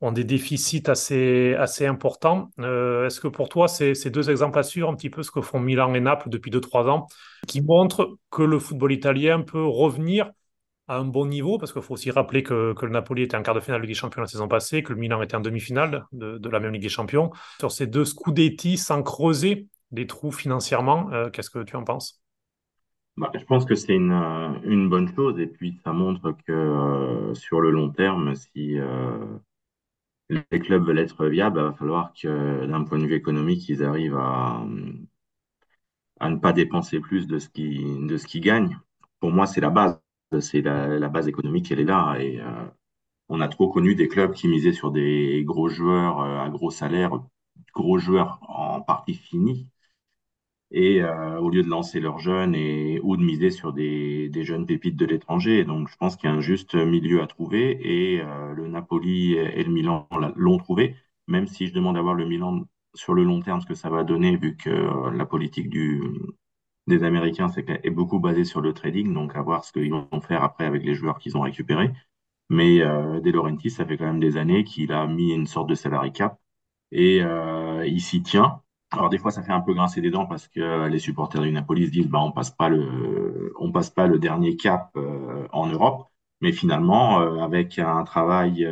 [0.00, 2.50] ont des déficits assez, assez importants.
[2.60, 5.40] Euh, est-ce que pour toi, ces, ces deux exemples assurent un petit peu ce que
[5.40, 7.06] font Milan et Naples depuis 2-3 ans,
[7.46, 10.30] qui montrent que le football italien peut revenir
[10.88, 13.42] à un bon niveau, parce qu'il faut aussi rappeler que, que, le Napoli était en
[13.42, 15.40] quart de finale de Ligue des Champions la saison passée, que le Milan était en
[15.40, 17.30] demi-finale de, de, la même Ligue des Champions.
[17.58, 22.20] Sur ces deux Scudetti, sans creuser des trous financièrement, euh, qu'est-ce que tu en penses?
[23.16, 24.12] Bah, je pense que c'est une,
[24.64, 28.76] une, bonne chose et puis ça montre que euh, sur le long terme, si
[30.28, 33.82] les clubs veulent être viables, il va falloir que d'un point de vue économique, ils
[33.84, 34.64] arrivent à,
[36.20, 38.78] à ne pas dépenser plus de ce qu'ils de ce qu'ils gagnent.
[39.20, 40.00] Pour moi, c'est la base.
[40.40, 42.16] C'est la, base économique, elle est là.
[42.18, 42.66] Et euh,
[43.28, 46.70] on a trop connu des clubs qui misaient sur des gros joueurs euh, à gros
[46.70, 47.12] salaires,
[47.74, 49.68] gros joueurs en partie finis,
[50.70, 54.44] et euh, au lieu de lancer leurs jeunes et ou de miser sur des, des
[54.44, 55.64] jeunes pépites de l'étranger.
[55.64, 58.22] Donc je pense qu'il y a un juste milieu à trouver et
[58.74, 60.96] Napoli et le Milan l'ont trouvé,
[61.28, 63.90] même si je demande à voir le Milan sur le long terme ce que ça
[63.90, 65.70] va donner vu que euh, la politique
[66.86, 67.48] des Américains
[67.82, 70.82] est beaucoup basée sur le trading, donc à voir ce qu'ils vont faire après avec
[70.84, 71.90] les joueurs qu'ils ont récupérés.
[72.50, 75.68] Mais euh, De Laurentiis, ça fait quand même des années qu'il a mis une sorte
[75.70, 76.38] de salary cap
[76.92, 78.62] et euh, il s'y tient.
[78.92, 81.52] Alors des fois, ça fait un peu grincer des dents parce que les supporters du
[81.52, 82.70] Napoli se disent bah on passe pas
[83.58, 86.08] on passe pas le dernier cap euh, en Europe,
[86.40, 88.64] mais finalement euh, avec un travail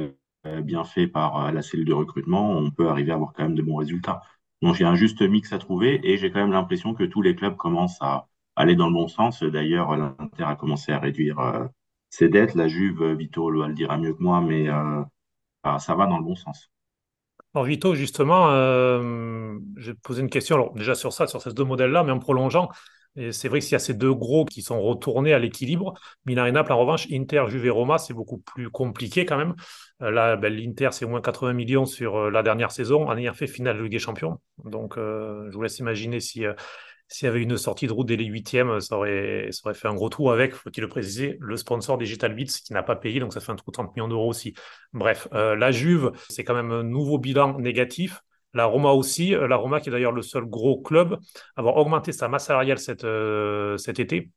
[0.46, 3.54] euh, bien fait par la cellule de recrutement, on peut arriver à avoir quand même
[3.54, 4.22] de bons résultats.
[4.62, 7.34] Donc j'ai un juste mix à trouver et j'ai quand même l'impression que tous les
[7.34, 9.42] clubs commencent à aller dans le bon sens.
[9.42, 11.68] D'ailleurs, l'Inter a commencé à réduire
[12.10, 12.54] ses dettes.
[12.54, 14.68] La Juve, Vito le dira mieux que moi, mais
[15.64, 16.70] bah, ça va dans le bon sens.
[17.54, 20.56] Alors Vito, justement, euh, te poser une question.
[20.56, 22.70] Alors déjà sur ça, sur ces deux modèles-là, mais en prolongeant,
[23.16, 25.94] et c'est vrai que s'il y a ces deux gros qui sont retournés à l'équilibre,
[26.26, 29.54] Milan et Naples, en revanche, Inter, Juve et Roma, c'est beaucoup plus compliqué quand même.
[30.02, 33.34] Euh, là, ben, l'Inter, c'est moins 80 millions sur euh, la dernière saison, en ayant
[33.34, 34.40] fait finale de Ligue des Champions.
[34.64, 36.44] Donc, je vous laisse imaginer si
[37.12, 39.88] s'il y avait une sortie de route dès les huitièmes, ça aurait, ça aurait fait
[39.88, 43.20] un gros trou avec, faut-il le préciser, le sponsor Digital Beats qui n'a pas payé,
[43.20, 44.54] donc ça fait un trou de 30 millions d'euros aussi.
[44.92, 48.22] Bref, euh, la Juve, c'est quand même un nouveau bilan négatif.
[48.54, 51.18] La Roma aussi, euh, la Roma qui est d'ailleurs le seul gros club
[51.56, 54.30] à avoir augmenté sa masse salariale cet, euh, cet été,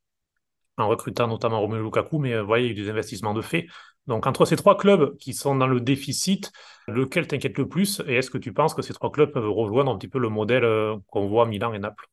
[0.77, 3.41] en recrutant notamment Romelu Lukaku, mais vous voyez, il y a eu des investissements de
[3.41, 3.67] fait.
[4.07, 6.51] Donc entre ces trois clubs qui sont dans le déficit,
[6.87, 9.91] lequel t'inquiète le plus Et est-ce que tu penses que ces trois clubs peuvent rejoindre
[9.91, 10.65] un petit peu le modèle
[11.07, 12.07] qu'on voit à Milan et Naples?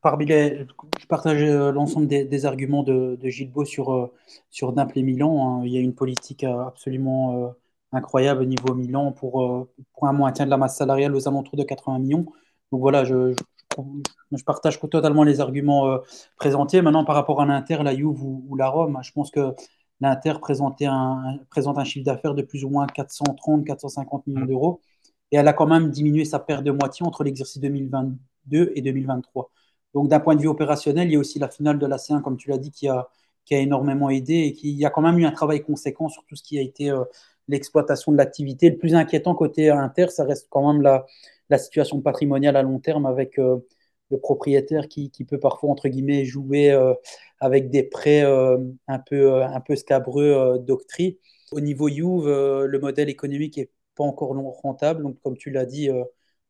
[0.00, 0.66] Parmi les,
[1.00, 4.12] je partage euh, l'ensemble des, arguments de, de Gilles sur, euh,
[4.50, 5.60] sur Naples et Milan.
[5.60, 5.62] Hein.
[5.64, 7.54] Il y a une politique euh, absolument
[7.92, 11.64] incroyable au niveau Milan pour, pour un maintien de la masse salariale aux alentours de
[11.64, 12.26] 80 millions.
[12.72, 13.34] Donc voilà, je,
[14.32, 15.98] je, partage totalement les arguments
[16.36, 16.82] présentés.
[16.82, 19.54] Maintenant, par rapport à l'Inter, la Juve ou, la Rome, je pense que
[20.00, 24.80] l'Inter présente un, présente un chiffre d'affaires de plus ou moins 430-450 millions d'euros.
[25.30, 29.50] Et elle a quand même diminué sa perte de moitié entre l'exercice 2022 et 2023.
[29.94, 32.22] Donc, d'un point de vue opérationnel, il y a aussi la finale de la C1,
[32.22, 33.08] comme tu l'as dit, qui a,
[33.44, 36.24] qui a énormément aidé et qui y a quand même eu un travail conséquent sur
[36.26, 37.04] tout ce qui a été euh,
[37.48, 38.70] l'exploitation de l'activité.
[38.70, 41.06] Le plus inquiétant côté Inter, ça reste quand même la,
[41.50, 43.58] la situation patrimoniale à long terme avec euh,
[44.10, 46.94] le propriétaire qui, qui, peut parfois, entre guillemets, jouer euh,
[47.40, 51.14] avec des prêts un, peu, un peu scabreux d'octrine.
[51.52, 55.02] Au niveau Juve, le modèle économique n'est pas encore rentable.
[55.02, 55.88] Donc, comme tu l'as dit,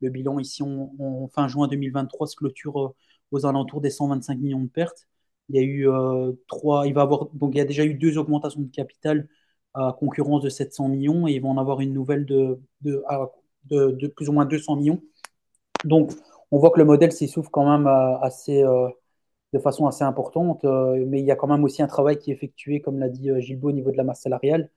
[0.01, 2.95] le bilan ici, en fin juin 2023 se clôture
[3.31, 5.09] aux alentours des 125 millions de pertes.
[5.49, 7.95] Il y a eu euh, trois, il va avoir, donc il y a déjà eu
[7.95, 9.29] deux augmentations de capital
[9.79, 14.29] à concurrence de 700 millions et ils vont en avoir une nouvelle de, de, plus
[14.29, 15.01] ou moins 200 millions.
[15.85, 16.13] Donc,
[16.51, 18.89] on voit que le modèle s'essouffle quand même euh, assez, euh,
[19.53, 22.35] de façon assez importante, mais il y a quand même aussi un travail qui est
[22.35, 24.71] effectué, comme l'a dit Gilbo, au niveau de la masse salariale.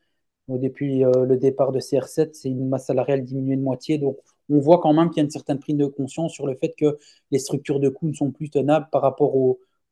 [0.50, 3.98] depuis le départ de CR7, c'est une masse salariale diminuée de moitié.
[3.98, 4.18] Donc,
[4.50, 6.74] on voit quand même qu'il y a une certaine prise de conscience sur le fait
[6.78, 6.98] que
[7.32, 9.36] les structures de coûts ne sont plus tenables par rapport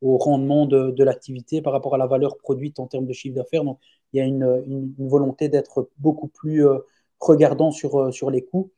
[0.02, 3.64] au, rendement de, l'activité, par rapport à la valeur produite en termes de chiffre d'affaires.
[3.64, 3.78] Donc,
[4.12, 6.78] il y a une, volonté d'être beaucoup plus euh,
[7.20, 8.70] regardant sur, euh, sur les coûts.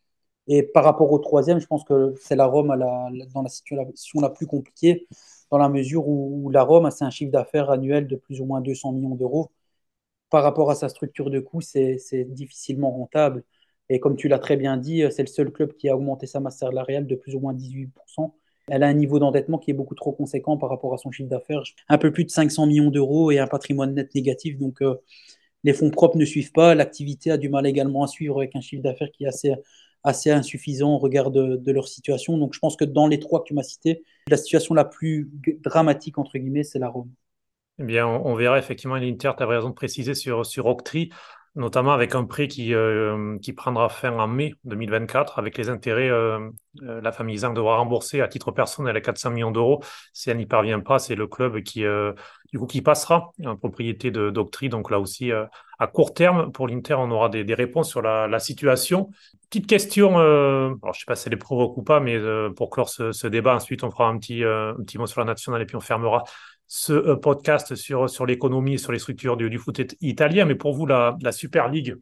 [0.49, 4.31] Et par rapport au troisième, je pense que c'est la Rome dans la situation la
[4.31, 5.07] plus compliquée,
[5.51, 8.61] dans la mesure où, la Rome, c'est un chiffre d'affaires annuel de plus ou moins
[8.61, 9.51] 200 millions d'euros.
[10.31, 13.45] Par rapport à sa structure de coûts, c'est difficilement rentable.
[13.89, 16.41] Et comme tu l'as très bien dit, c'est le seul club qui a augmenté sa
[16.41, 18.35] masse salariale de plus ou moins 18%.
[18.69, 21.29] Elle a un niveau d'endettement qui est beaucoup trop conséquent par rapport à son chiffre
[21.29, 24.59] d'affaires, un peu plus de 500 millions d'euros et un patrimoine net négatif.
[24.59, 24.97] Donc euh,
[25.65, 28.61] les fonds propres ne suivent pas, l'activité a du mal également à suivre avec un
[28.61, 29.55] chiffre d'affaires qui est assez,
[30.05, 32.39] assez insuffisant au regard de, leur situation.
[32.39, 35.31] Donc je pense que dans les trois que tu m'as cités, la situation la plus
[35.63, 37.11] dramatique, entre guillemets, c'est la Rome.
[37.79, 41.11] Eh bien, on, verra effectivement l'Inter, tu as raison de préciser sur, sur Octree
[41.55, 46.09] notamment avec un prêt qui, euh, qui prendra fin en mai 2024, avec les intérêts,
[46.09, 46.51] euh,
[46.83, 49.83] euh, la famille Zang devra rembourser à titre personnel à 400 millions d'euros.
[50.15, 51.85] Si elle n'y parvient pas, c'est le club qui,
[52.53, 54.69] du coup, qui passera en propriété de Doctri.
[54.71, 58.27] Donc là aussi, à court terme, pour l'Inter, on aura des, des, réponses sur la,
[58.29, 59.11] la situation.
[59.51, 62.19] Petite question, alors je ne sais pas si elle est provoque ou pas, mais
[62.57, 65.27] pour clore ce, ce, débat, ensuite on fera un petit, un petit mot sur la
[65.27, 66.25] nationale et puis on fermera
[66.75, 70.47] ce euh, podcast sur, sur l'économie et sur les structures du, du, foot italien.
[70.47, 71.97] Mais pour vous, la, la Super League,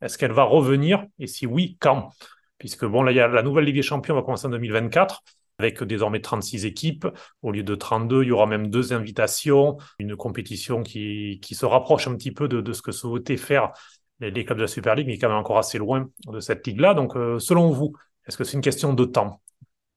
[0.00, 1.04] est-ce qu'elle va revenir?
[1.18, 2.08] Et si oui, quand?
[2.56, 5.22] Puisque bon, là, il y a la nouvelle Ligue des Champions va commencer en 2024
[5.58, 7.06] avec désormais 36 équipes
[7.42, 8.22] au lieu de 32.
[8.22, 12.48] Il y aura même deux invitations, une compétition qui, qui se rapproche un petit peu
[12.48, 13.72] de, de ce que souhaitaient faire
[14.20, 16.94] les, clubs de la Super League, mais quand même encore assez loin de cette ligue-là.
[16.94, 17.92] Donc, euh, selon vous,
[18.26, 19.42] est-ce que c'est une question de temps?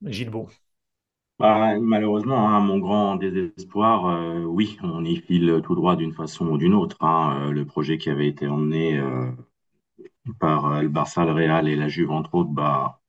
[0.04, 0.32] Gilles
[1.40, 6.48] bah, malheureusement, hein, mon grand désespoir, euh, oui, on y file tout droit d'une façon
[6.48, 6.98] ou d'une autre.
[7.04, 7.50] Hein.
[7.50, 9.30] Euh, le projet qui avait été emmené euh,
[10.40, 13.02] par le Barça, le Real et la Juve, entre autres, bah,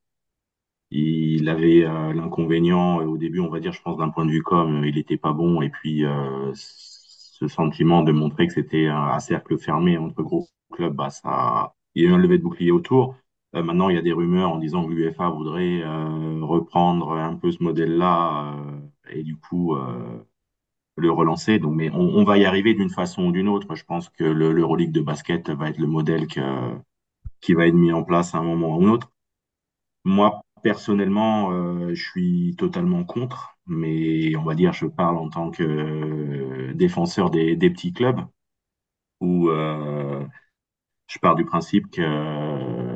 [0.91, 1.81] il avait
[2.15, 5.19] l'inconvénient, au début, on va dire, je pense, d'un point de vue comme, il n'était
[5.19, 5.61] pas bon.
[5.63, 6.05] Et puis,
[6.55, 12.05] ce sentiment de montrer que c'était un, cercle fermé entre gros clubs, bah, ça, il
[12.05, 13.17] y a eu un levé de bouclier autour.
[13.55, 17.35] Euh, maintenant, il y a des rumeurs en disant que l'UEFA voudrait euh, reprendre un
[17.37, 18.81] peu ce modèle-là euh,
[19.11, 19.75] et du coup
[20.97, 21.59] le relancer.
[21.59, 23.75] Donc, mais on, va y arriver d'une façon ou d'une autre.
[23.75, 28.03] Je pense que l'Euroleague de basket va être le modèle qui va être mis en
[28.05, 29.13] place à un moment ou un autre.
[30.05, 31.51] Moi, personnellement,
[31.95, 37.57] je suis totalement contre, mais on va dire, je parle en tant que défenseur des
[37.71, 38.21] petits clubs
[39.21, 39.51] où
[41.09, 42.03] je pars du principe que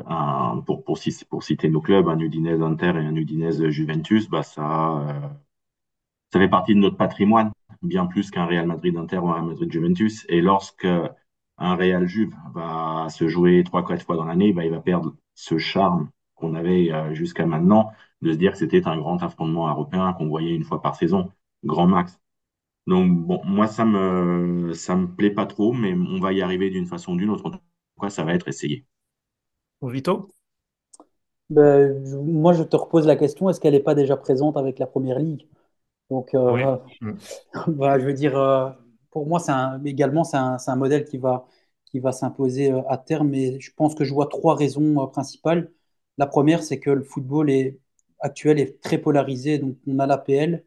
[0.07, 0.99] un, pour, pour,
[1.29, 5.05] pour, citer nos clubs, un Udinese Inter et un Udinese Juventus, bah ça,
[6.31, 7.51] ça fait partie de notre patrimoine,
[7.81, 10.25] bien plus qu'un Real Madrid Inter ou un Real Madrid Juventus.
[10.29, 10.87] Et lorsque
[11.57, 15.15] un Real Juve va se jouer trois, quatre fois dans l'année, bah, il va perdre
[15.35, 17.91] ce charme qu'on avait jusqu'à maintenant
[18.21, 21.31] de se dire que c'était un grand affrontement européen qu'on voyait une fois par saison,
[21.63, 22.19] grand max.
[22.87, 26.69] Donc bon, moi ça me ça me plaît pas trop, mais on va y arriver
[26.69, 27.51] d'une façon ou d'une autre.
[28.01, 28.85] Cas, ça va être essayé?
[29.81, 30.29] Vito?
[31.49, 34.87] Ben, Moi, je te repose la question est-ce qu'elle n'est pas déjà présente avec la
[34.87, 35.47] première ligue?
[36.09, 38.69] Donc, euh, je veux dire, euh,
[39.11, 39.53] pour moi, c'est
[39.85, 41.47] également c'est un, un, modèle qui va
[41.85, 43.29] qui va s'imposer euh, à terme.
[43.29, 45.71] Mais je pense que je vois trois raisons principales.
[46.17, 47.79] La première, c'est que le football est,
[48.19, 49.59] actuel est très polarisé.
[49.59, 50.63] Donc, on a l'APL,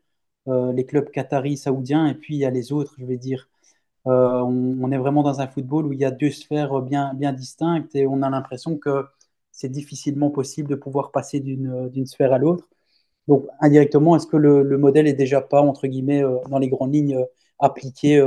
[0.49, 3.49] euh, les clubs qataris, saoudiens, et puis il y a les autres, je vais dire.
[4.07, 7.33] Euh, on, est vraiment dans un football où il y a deux sphères bien, bien
[7.33, 9.05] distinctes et on a l'impression que
[9.51, 12.69] c'est difficilement possible de pouvoir passer d'une sphère à l'autre.
[13.29, 16.95] Donc, indirectement, est-ce que le, modèle est déjà pas, entre guillemets, euh, dans les grandes
[16.95, 17.25] lignes,
[17.59, 18.19] appliqué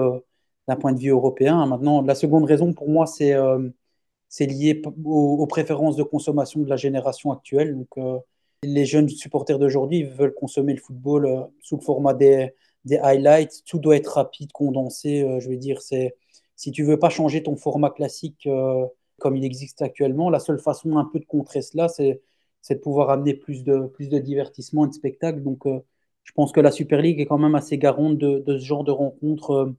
[0.67, 1.65] d'un point de vue européen?
[1.65, 3.35] Maintenant, la seconde raison pour moi, c'est
[4.45, 7.77] lié aux, aux, préférences de consommation de la génération actuelle.
[7.77, 8.21] Donc,
[8.63, 12.53] les jeunes supporters d'aujourd'hui veulent consommer le football euh, sous le format des,
[12.85, 13.63] des, highlights.
[13.65, 15.23] Tout doit être rapide, condensé.
[15.23, 16.15] Euh, je veux dire, c'est
[16.55, 18.85] si tu veux pas changer ton format classique euh,
[19.19, 22.21] comme il existe actuellement, la seule façon un peu de contrer cela, c'est
[22.69, 25.41] de pouvoir amener plus de, plus de divertissement et de spectacle.
[25.41, 25.65] Donc,
[26.23, 28.91] je pense que la Super League est quand même assez garante de, ce genre de
[28.91, 29.73] rencontres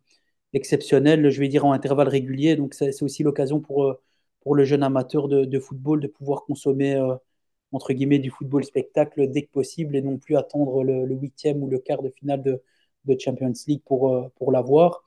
[0.52, 2.56] exceptionnelles, je vais dire en intervalle régulier.
[2.56, 3.96] Donc, c'est aussi l'occasion pour,
[4.42, 7.00] pour le jeune amateur de, de, football de pouvoir consommer
[7.72, 11.68] entre guillemets, du football spectacle dès que possible et non plus attendre le, huitième ou
[11.68, 12.62] le quart de finale de,
[13.04, 15.04] de Champions League pour, euh, pour l'avoir.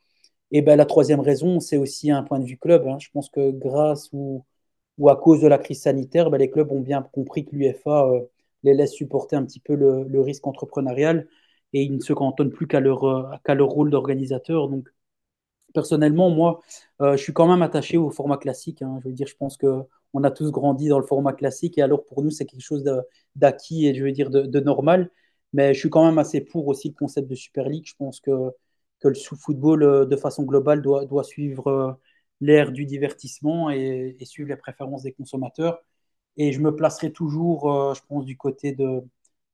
[0.52, 2.88] Et ben, la troisième raison, c'est aussi un point de vue club.
[2.88, 2.98] Hein.
[3.00, 4.46] Je pense que grâce ou,
[4.98, 8.08] ou à cause de la crise sanitaire, ben, les clubs ont bien compris que l'UFA
[8.08, 8.22] euh,
[8.64, 11.28] les laisse supporter un petit peu le, risque entrepreneurial
[11.74, 14.70] et ils ne se cantonnent plus qu'à leur, euh, leur rôle d'organisateur.
[14.70, 14.88] Donc,
[15.74, 16.62] personnellement, moi,
[17.00, 18.82] je suis quand même attaché au format classique.
[18.84, 19.00] Hein.
[19.04, 19.84] Je veux dire, je pense que
[20.14, 22.84] on a tous grandi dans le format classique et alors pour nous, c'est quelque chose
[23.36, 25.10] d'acquis et je veux dire de, normal.
[25.54, 27.86] Mais je suis quand même assez pour aussi le concept de Super League.
[27.88, 28.52] Je pense que,
[29.00, 31.94] que le sous-football, euh, de façon globale, doit, doit suivre euh,
[32.42, 35.84] l'ère du divertissement et, suivre les préférences des consommateurs.
[36.38, 39.04] Et je me placerai toujours, euh, je pense, du côté de,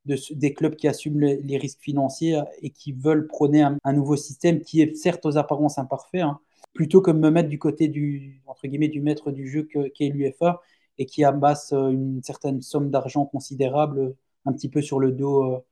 [0.05, 4.81] des clubs qui assument les, risques financiers et qui veulent prôner un, nouveau système qui
[4.81, 6.39] est certes aux apparences imparfait, hein,
[6.73, 10.09] plutôt que me mettre du côté du, entre guillemets, du maître du jeu qui est
[10.09, 10.61] l'UFA
[10.97, 15.63] et qui amasse une certaine somme d'argent considérable un petit peu sur le dos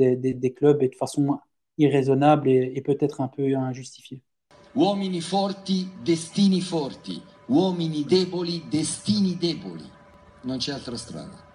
[0.00, 1.38] euh, des, des, clubs et de façon
[1.78, 4.20] irraisonnable et, et peut-être un peu injustifiée.
[4.74, 7.22] Uomini forti, destini forti.
[7.48, 9.90] Uomini deboli, destini deboli.
[10.44, 11.50] Non c'è altra strada.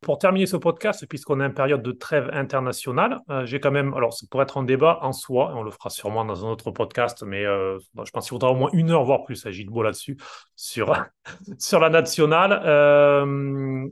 [0.00, 3.92] Pour terminer ce podcast, puisqu'on est en période de trêve internationale, euh, j'ai quand même,
[3.92, 6.70] alors ça pourrait être un débat en soi, on le fera sûrement dans un autre
[6.70, 9.68] podcast, mais euh, je pense qu'il faudra au moins une heure, voire plus, à Gilles
[9.68, 10.16] Beau là-dessus,
[10.56, 10.94] sur,
[11.58, 12.62] sur la nationale.
[12.64, 13.86] Euh,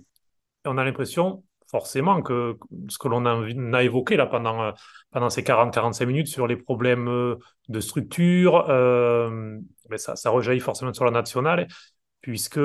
[0.65, 2.57] on a l'impression, forcément, que
[2.89, 4.73] ce que l'on a, évoqué là pendant,
[5.31, 7.37] ces 40-45 minutes sur les problèmes
[7.69, 8.65] de structure,
[9.89, 11.69] mais ça, ça rejaillit forcément sur la nationale,
[12.21, 12.61] puisque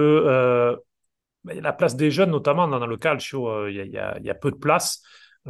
[1.44, 5.04] la place des jeunes, notamment dans, le calcio, euh, il y, a, peu de place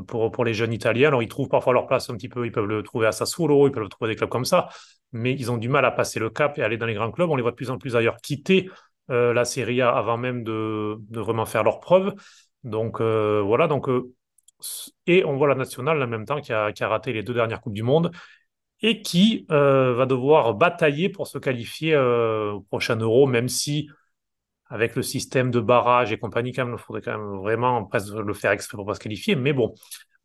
[0.07, 1.09] pour, les jeunes italiens.
[1.09, 3.67] Alors, ils trouvent parfois leur place un petit peu, ils peuvent le trouver à Sassuolo,
[3.67, 4.69] ils peuvent le trouver des clubs comme ça,
[5.11, 7.29] mais ils ont du mal à passer le cap et aller dans les grands clubs.
[7.29, 8.69] On les voit de plus en plus d'ailleurs quitter
[9.11, 12.13] euh, la Serie A avant même de, vraiment faire leurs preuves.
[12.63, 13.67] Donc, euh, voilà.
[13.67, 13.87] Donc,
[15.07, 17.73] et on voit la nationale en même temps qui a, raté les deux dernières Coupes
[17.73, 18.11] du Monde
[18.81, 23.89] et qui va devoir batailler pour se qualifier au prochain Euro, même si
[24.73, 28.11] avec le système de barrage et compagnie, quand même, il faudrait quand même vraiment presque
[28.11, 29.75] le faire exprès pour pas se qualifier, mais bon,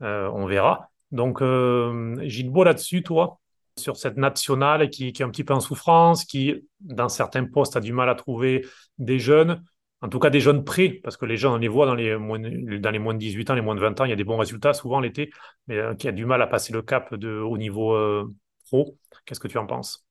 [0.01, 0.89] euh, on verra.
[1.11, 3.41] Donc, euh, Gilles Beau là-dessus, toi,
[3.77, 7.77] sur cette nationale qui, qui, est un petit peu en souffrance, qui, dans certains postes,
[7.77, 8.65] a du mal à trouver
[8.97, 9.63] des jeunes,
[10.01, 12.17] en tout cas des jeunes prêts, parce que les gens, on les voit dans les,
[12.17, 14.17] moins, dans les moins de 18 ans, les moins de 20 ans, il y a
[14.17, 15.31] des bons résultats souvent l'été,
[15.67, 18.33] mais euh, qui a du mal à passer le cap de, au niveau euh,
[18.67, 18.97] pro.
[19.25, 20.07] Qu'est-ce que tu en penses?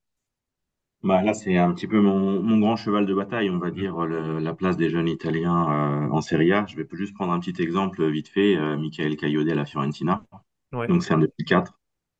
[1.04, 3.96] Bah, là, c'est un petit peu mon, mon, grand cheval de bataille, on va dire,
[4.06, 6.66] la place des jeunes Italiens euh, en Serie A.
[6.68, 8.58] Je vais juste prendre un petit exemple vite fait.
[8.78, 10.26] Michael Caillode à la Fiorentina.
[10.72, 11.80] Donc, c'est un 2004.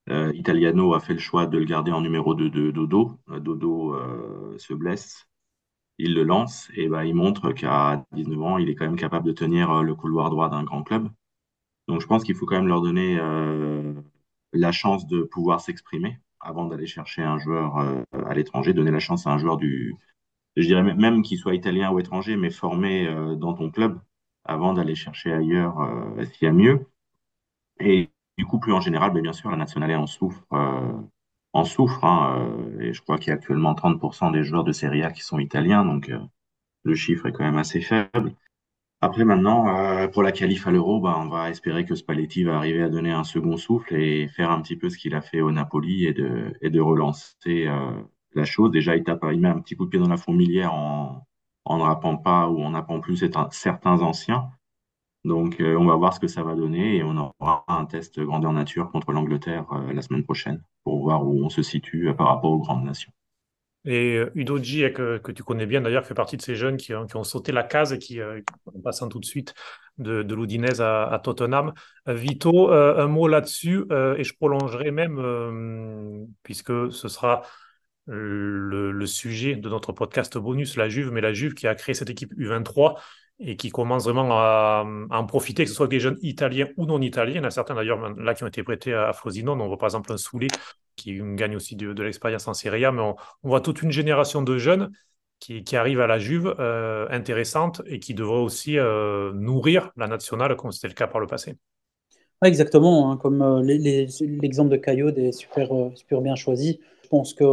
[0.10, 3.18] Euh, Italiano a fait le choix de le garder en numéro 2 de Dodo.
[3.28, 4.00] Dodo
[4.58, 5.28] se blesse.
[5.98, 9.26] Il le lance et bah, il montre qu'à 19 ans, il est quand même capable
[9.26, 11.10] de tenir le couloir droit d'un grand club.
[11.88, 13.18] Donc, je pense qu'il faut quand même leur donner
[14.54, 19.00] la chance de pouvoir s'exprimer avant d'aller chercher un joueur euh, à l'étranger, donner la
[19.00, 19.96] chance à un joueur du,
[20.56, 24.00] je dirais même qu'il soit italien ou étranger, mais formé dans ton club
[24.46, 25.78] avant d'aller chercher ailleurs
[26.34, 26.88] s'il y a mieux.
[27.80, 30.46] Et du coup, plus en général, bien sûr, la nationale en souffre.
[31.54, 35.04] En souffre hein, et je crois qu'il y a actuellement 30% des joueurs de Serie
[35.04, 36.12] A qui sont italiens, donc
[36.84, 38.34] le chiffre est quand même assez faible.
[39.00, 42.58] Après, maintenant, euh, pour la qualif à l'Euro, bah, on va espérer que Spalletti va
[42.58, 45.42] arriver à donner un second souffle et faire un petit peu ce qu'il a fait
[45.42, 47.92] au Napoli et de, relancer euh,
[48.34, 48.72] la chose.
[48.72, 51.28] Déjà, il, tape, il met un petit coup de pied dans la fourmilière en,
[51.66, 54.50] en ne rappant pas ou en n'appant plus certains anciens.
[55.26, 58.20] Donc, euh, on va voir ce que ça va donner et on aura un test
[58.20, 62.52] grandeur nature contre l'Angleterre la semaine prochaine pour voir où on se situe par rapport
[62.52, 63.12] aux grandes nations.
[63.84, 66.94] Et euh, Udoji, que, que tu connais bien d'ailleurs, fait partie de ces jeunes qui,
[67.10, 68.40] qui ont sauté la case et qui, euh,
[68.74, 69.54] en passant tout de suite
[69.98, 71.74] de, de l'Oudinez à, Tottenham.
[72.08, 73.84] Euh, Vito, un mot là-dessus,
[74.18, 77.42] et je prolongerai même, puisque ce sera
[78.06, 81.94] le, le, sujet de notre podcast bonus, la Juve, mais la Juve qui a créé
[81.94, 82.98] cette équipe U23
[83.40, 87.02] et qui commence vraiment à, en profiter, que ce soit des jeunes italiens ou non
[87.02, 87.36] italiens.
[87.36, 89.62] Il y en a certains d'ailleurs là qui ont été prêtés à Frosinone.
[89.62, 90.48] On voit par exemple un Soulé
[90.96, 94.58] qui gagne aussi de, l'expérience en Serie A, mais on, voit toute une génération de
[94.58, 94.92] jeunes
[95.40, 100.08] qui, qui arrivent à la Juve euh, intéressante et qui devraient aussi euh, nourrir la
[100.08, 101.56] nationale comme c'était le cas par le passé.
[102.44, 105.70] exactement, hein, comme euh, l'exemple de Caillot est super,
[106.22, 106.80] bien choisi.
[107.04, 107.44] Je pense que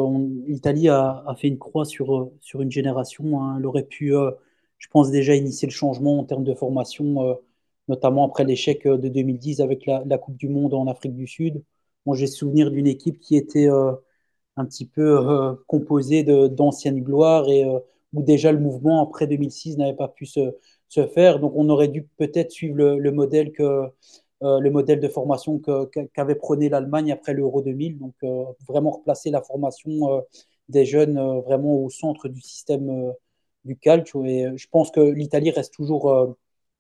[0.49, 3.43] l'Italie a, a, fait une croix sur, sur une génération.
[3.43, 3.57] Hein.
[3.59, 4.15] Elle aurait pu
[4.79, 7.35] je pense déjà initier le changement en termes de formation, euh,
[7.89, 11.63] notamment après l'échec euh, de 2010 avec la, Coupe du Monde en Afrique du Sud.
[12.13, 13.93] J'ai souvenir d'une équipe qui était euh,
[14.57, 17.65] un petit peu composée d'anciennes gloires et
[18.13, 20.55] où déjà le mouvement après 2006 n'avait pas pu se,
[20.89, 21.41] se, faire.
[21.41, 23.87] Donc, on aurait dû peut-être suivre le, modèle que
[24.43, 25.61] le modèle de formation
[26.15, 27.99] qu'avait prôné l'Allemagne après l'Euro 2000.
[27.99, 28.15] Donc,
[28.69, 30.23] vraiment replacer la formation
[30.69, 33.15] des jeunes vraiment au centre du système
[33.65, 34.25] du calcio.
[34.25, 36.33] Et euh, je pense que l'Italie reste toujours euh,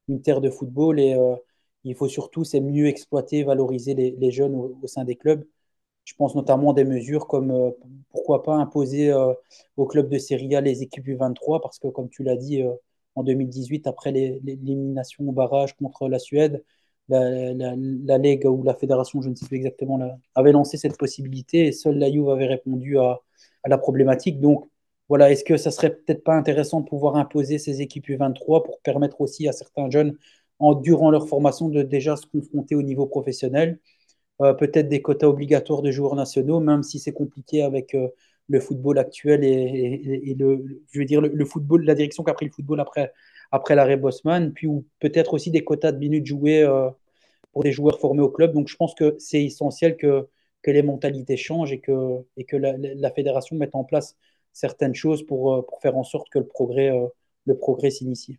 [0.08, 1.36] une terre de football et euh,
[1.84, 5.44] il faut surtout c'est mieux exploiter, valoriser les, jeunes au, sein des clubs.
[6.04, 7.72] Je pense notamment à des mesures comme
[8.10, 9.12] pourquoi pas imposer
[9.76, 12.62] au club de Serie A les équipes du 23 parce que comme tu l'as dit
[13.14, 16.64] en 2018 après l'élimination au barrage contre la Suède,
[17.08, 19.98] la, la, Ligue ou la fédération, je ne sais plus exactement,
[20.34, 23.20] avait lancé cette possibilité et seul la Juve avait répondu à,
[23.62, 24.40] à la problématique.
[24.40, 24.68] Donc
[25.08, 28.80] voilà, est-ce que ça serait peut-être pas intéressant de pouvoir imposer ces équipes U23 pour
[28.80, 30.16] permettre aussi à certains jeunes,
[30.58, 33.78] en, durant leur formation, de déjà se confronter au niveau professionnel?
[34.42, 38.08] Euh, Peut-être des quotas obligatoires de joueurs nationaux, même si c'est compliqué avec euh,
[38.48, 44.52] le football actuel et, le, football, la direction qu'a pris le football après, l'arrêt Bosman,
[44.52, 44.68] puis
[45.00, 46.90] peut-être aussi des quotas de minutes jouées euh,
[47.52, 48.52] pour des joueurs formés au club.
[48.52, 50.28] Donc je pense que c'est essentiel que,
[50.62, 54.16] que les mentalités changent et que, et la fédération mette en place
[54.54, 58.38] certaines choses pour, euh, pour faire en sorte que le progrès, euh, s'initie.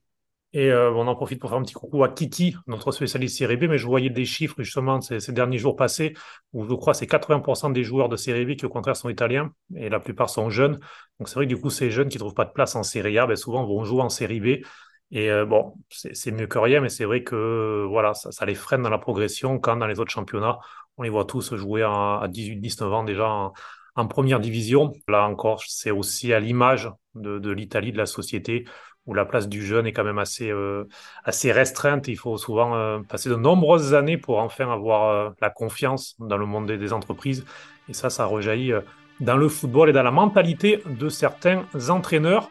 [0.54, 3.58] Et euh, on en profite pour faire un petit coucou à Kiki, notre spécialiste Série
[3.58, 6.14] B, mais je voyais des chiffres justement ces, ces derniers jours passés,
[6.54, 9.52] où je crois c'est 80% des joueurs de Série B qui au contraire sont italiens,
[9.76, 10.80] et la plupart sont jeunes.
[11.20, 12.84] Donc c'est vrai que du coup ces jeunes qui ne trouvent pas de place en
[12.84, 14.66] Série A, ben, souvent vont jouer en Série B.
[15.12, 18.90] Et bon, c'est mieux que rien, mais c'est vrai que voilà, ça, les freine dans
[18.90, 20.58] la progression, quand dans les autres championnats,
[20.98, 23.52] on les voit tous jouer à 18-19 ans déjà
[23.96, 24.94] en première division.
[25.08, 28.66] Là encore, c'est aussi à l'image de, de l'Italie, de la société,
[29.06, 30.86] où la place du jeune est quand même assez, euh,
[31.24, 32.08] assez restreinte.
[32.08, 36.38] Il faut souvent euh, passer de nombreuses années pour enfin avoir euh, la confiance dans
[36.38, 37.46] le monde des, entreprises.
[37.88, 38.74] Et ça, ça rejaillit
[39.20, 42.50] dans le football et dans la mentalité de certains entraîneurs.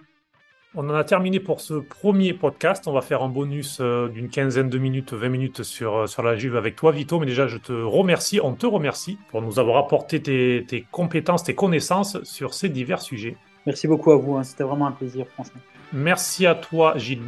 [0.76, 2.88] On en a terminé pour ce premier podcast.
[2.88, 6.24] On va faire un bonus euh, d'une quinzaine de minutes, 20 minutes sur, euh, sur
[6.24, 7.20] la Juve avec toi, Vito.
[7.20, 11.44] Mais déjà, je te remercie, on te remercie pour nous avoir apporté tes, tes compétences,
[11.44, 13.36] tes connaissances sur ces divers sujets.
[13.66, 14.42] Merci beaucoup à vous, hein.
[14.42, 15.60] c'était vraiment un plaisir, franchement.
[15.92, 17.22] Merci à toi, Gilles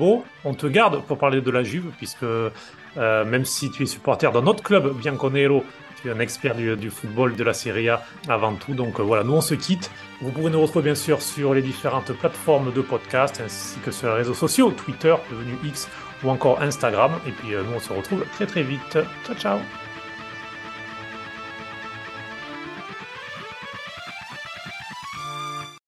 [0.44, 2.50] On te garde pour parler de la Juve, puisque euh,
[2.96, 5.62] même si tu es supporter d'un autre club, Bianconero,
[6.00, 8.74] tu es un expert du, football de la Serie A avant tout.
[8.74, 9.90] Donc euh, voilà, nous on se quitte.
[10.20, 14.08] Vous pouvez nous retrouver bien sûr sur les différentes plateformes de podcast ainsi que sur
[14.08, 15.88] les réseaux sociaux, Twitter, devenu X
[16.24, 17.12] ou encore Instagram.
[17.26, 18.98] Et puis euh, nous on se retrouve très très vite.
[19.24, 19.85] Ciao ciao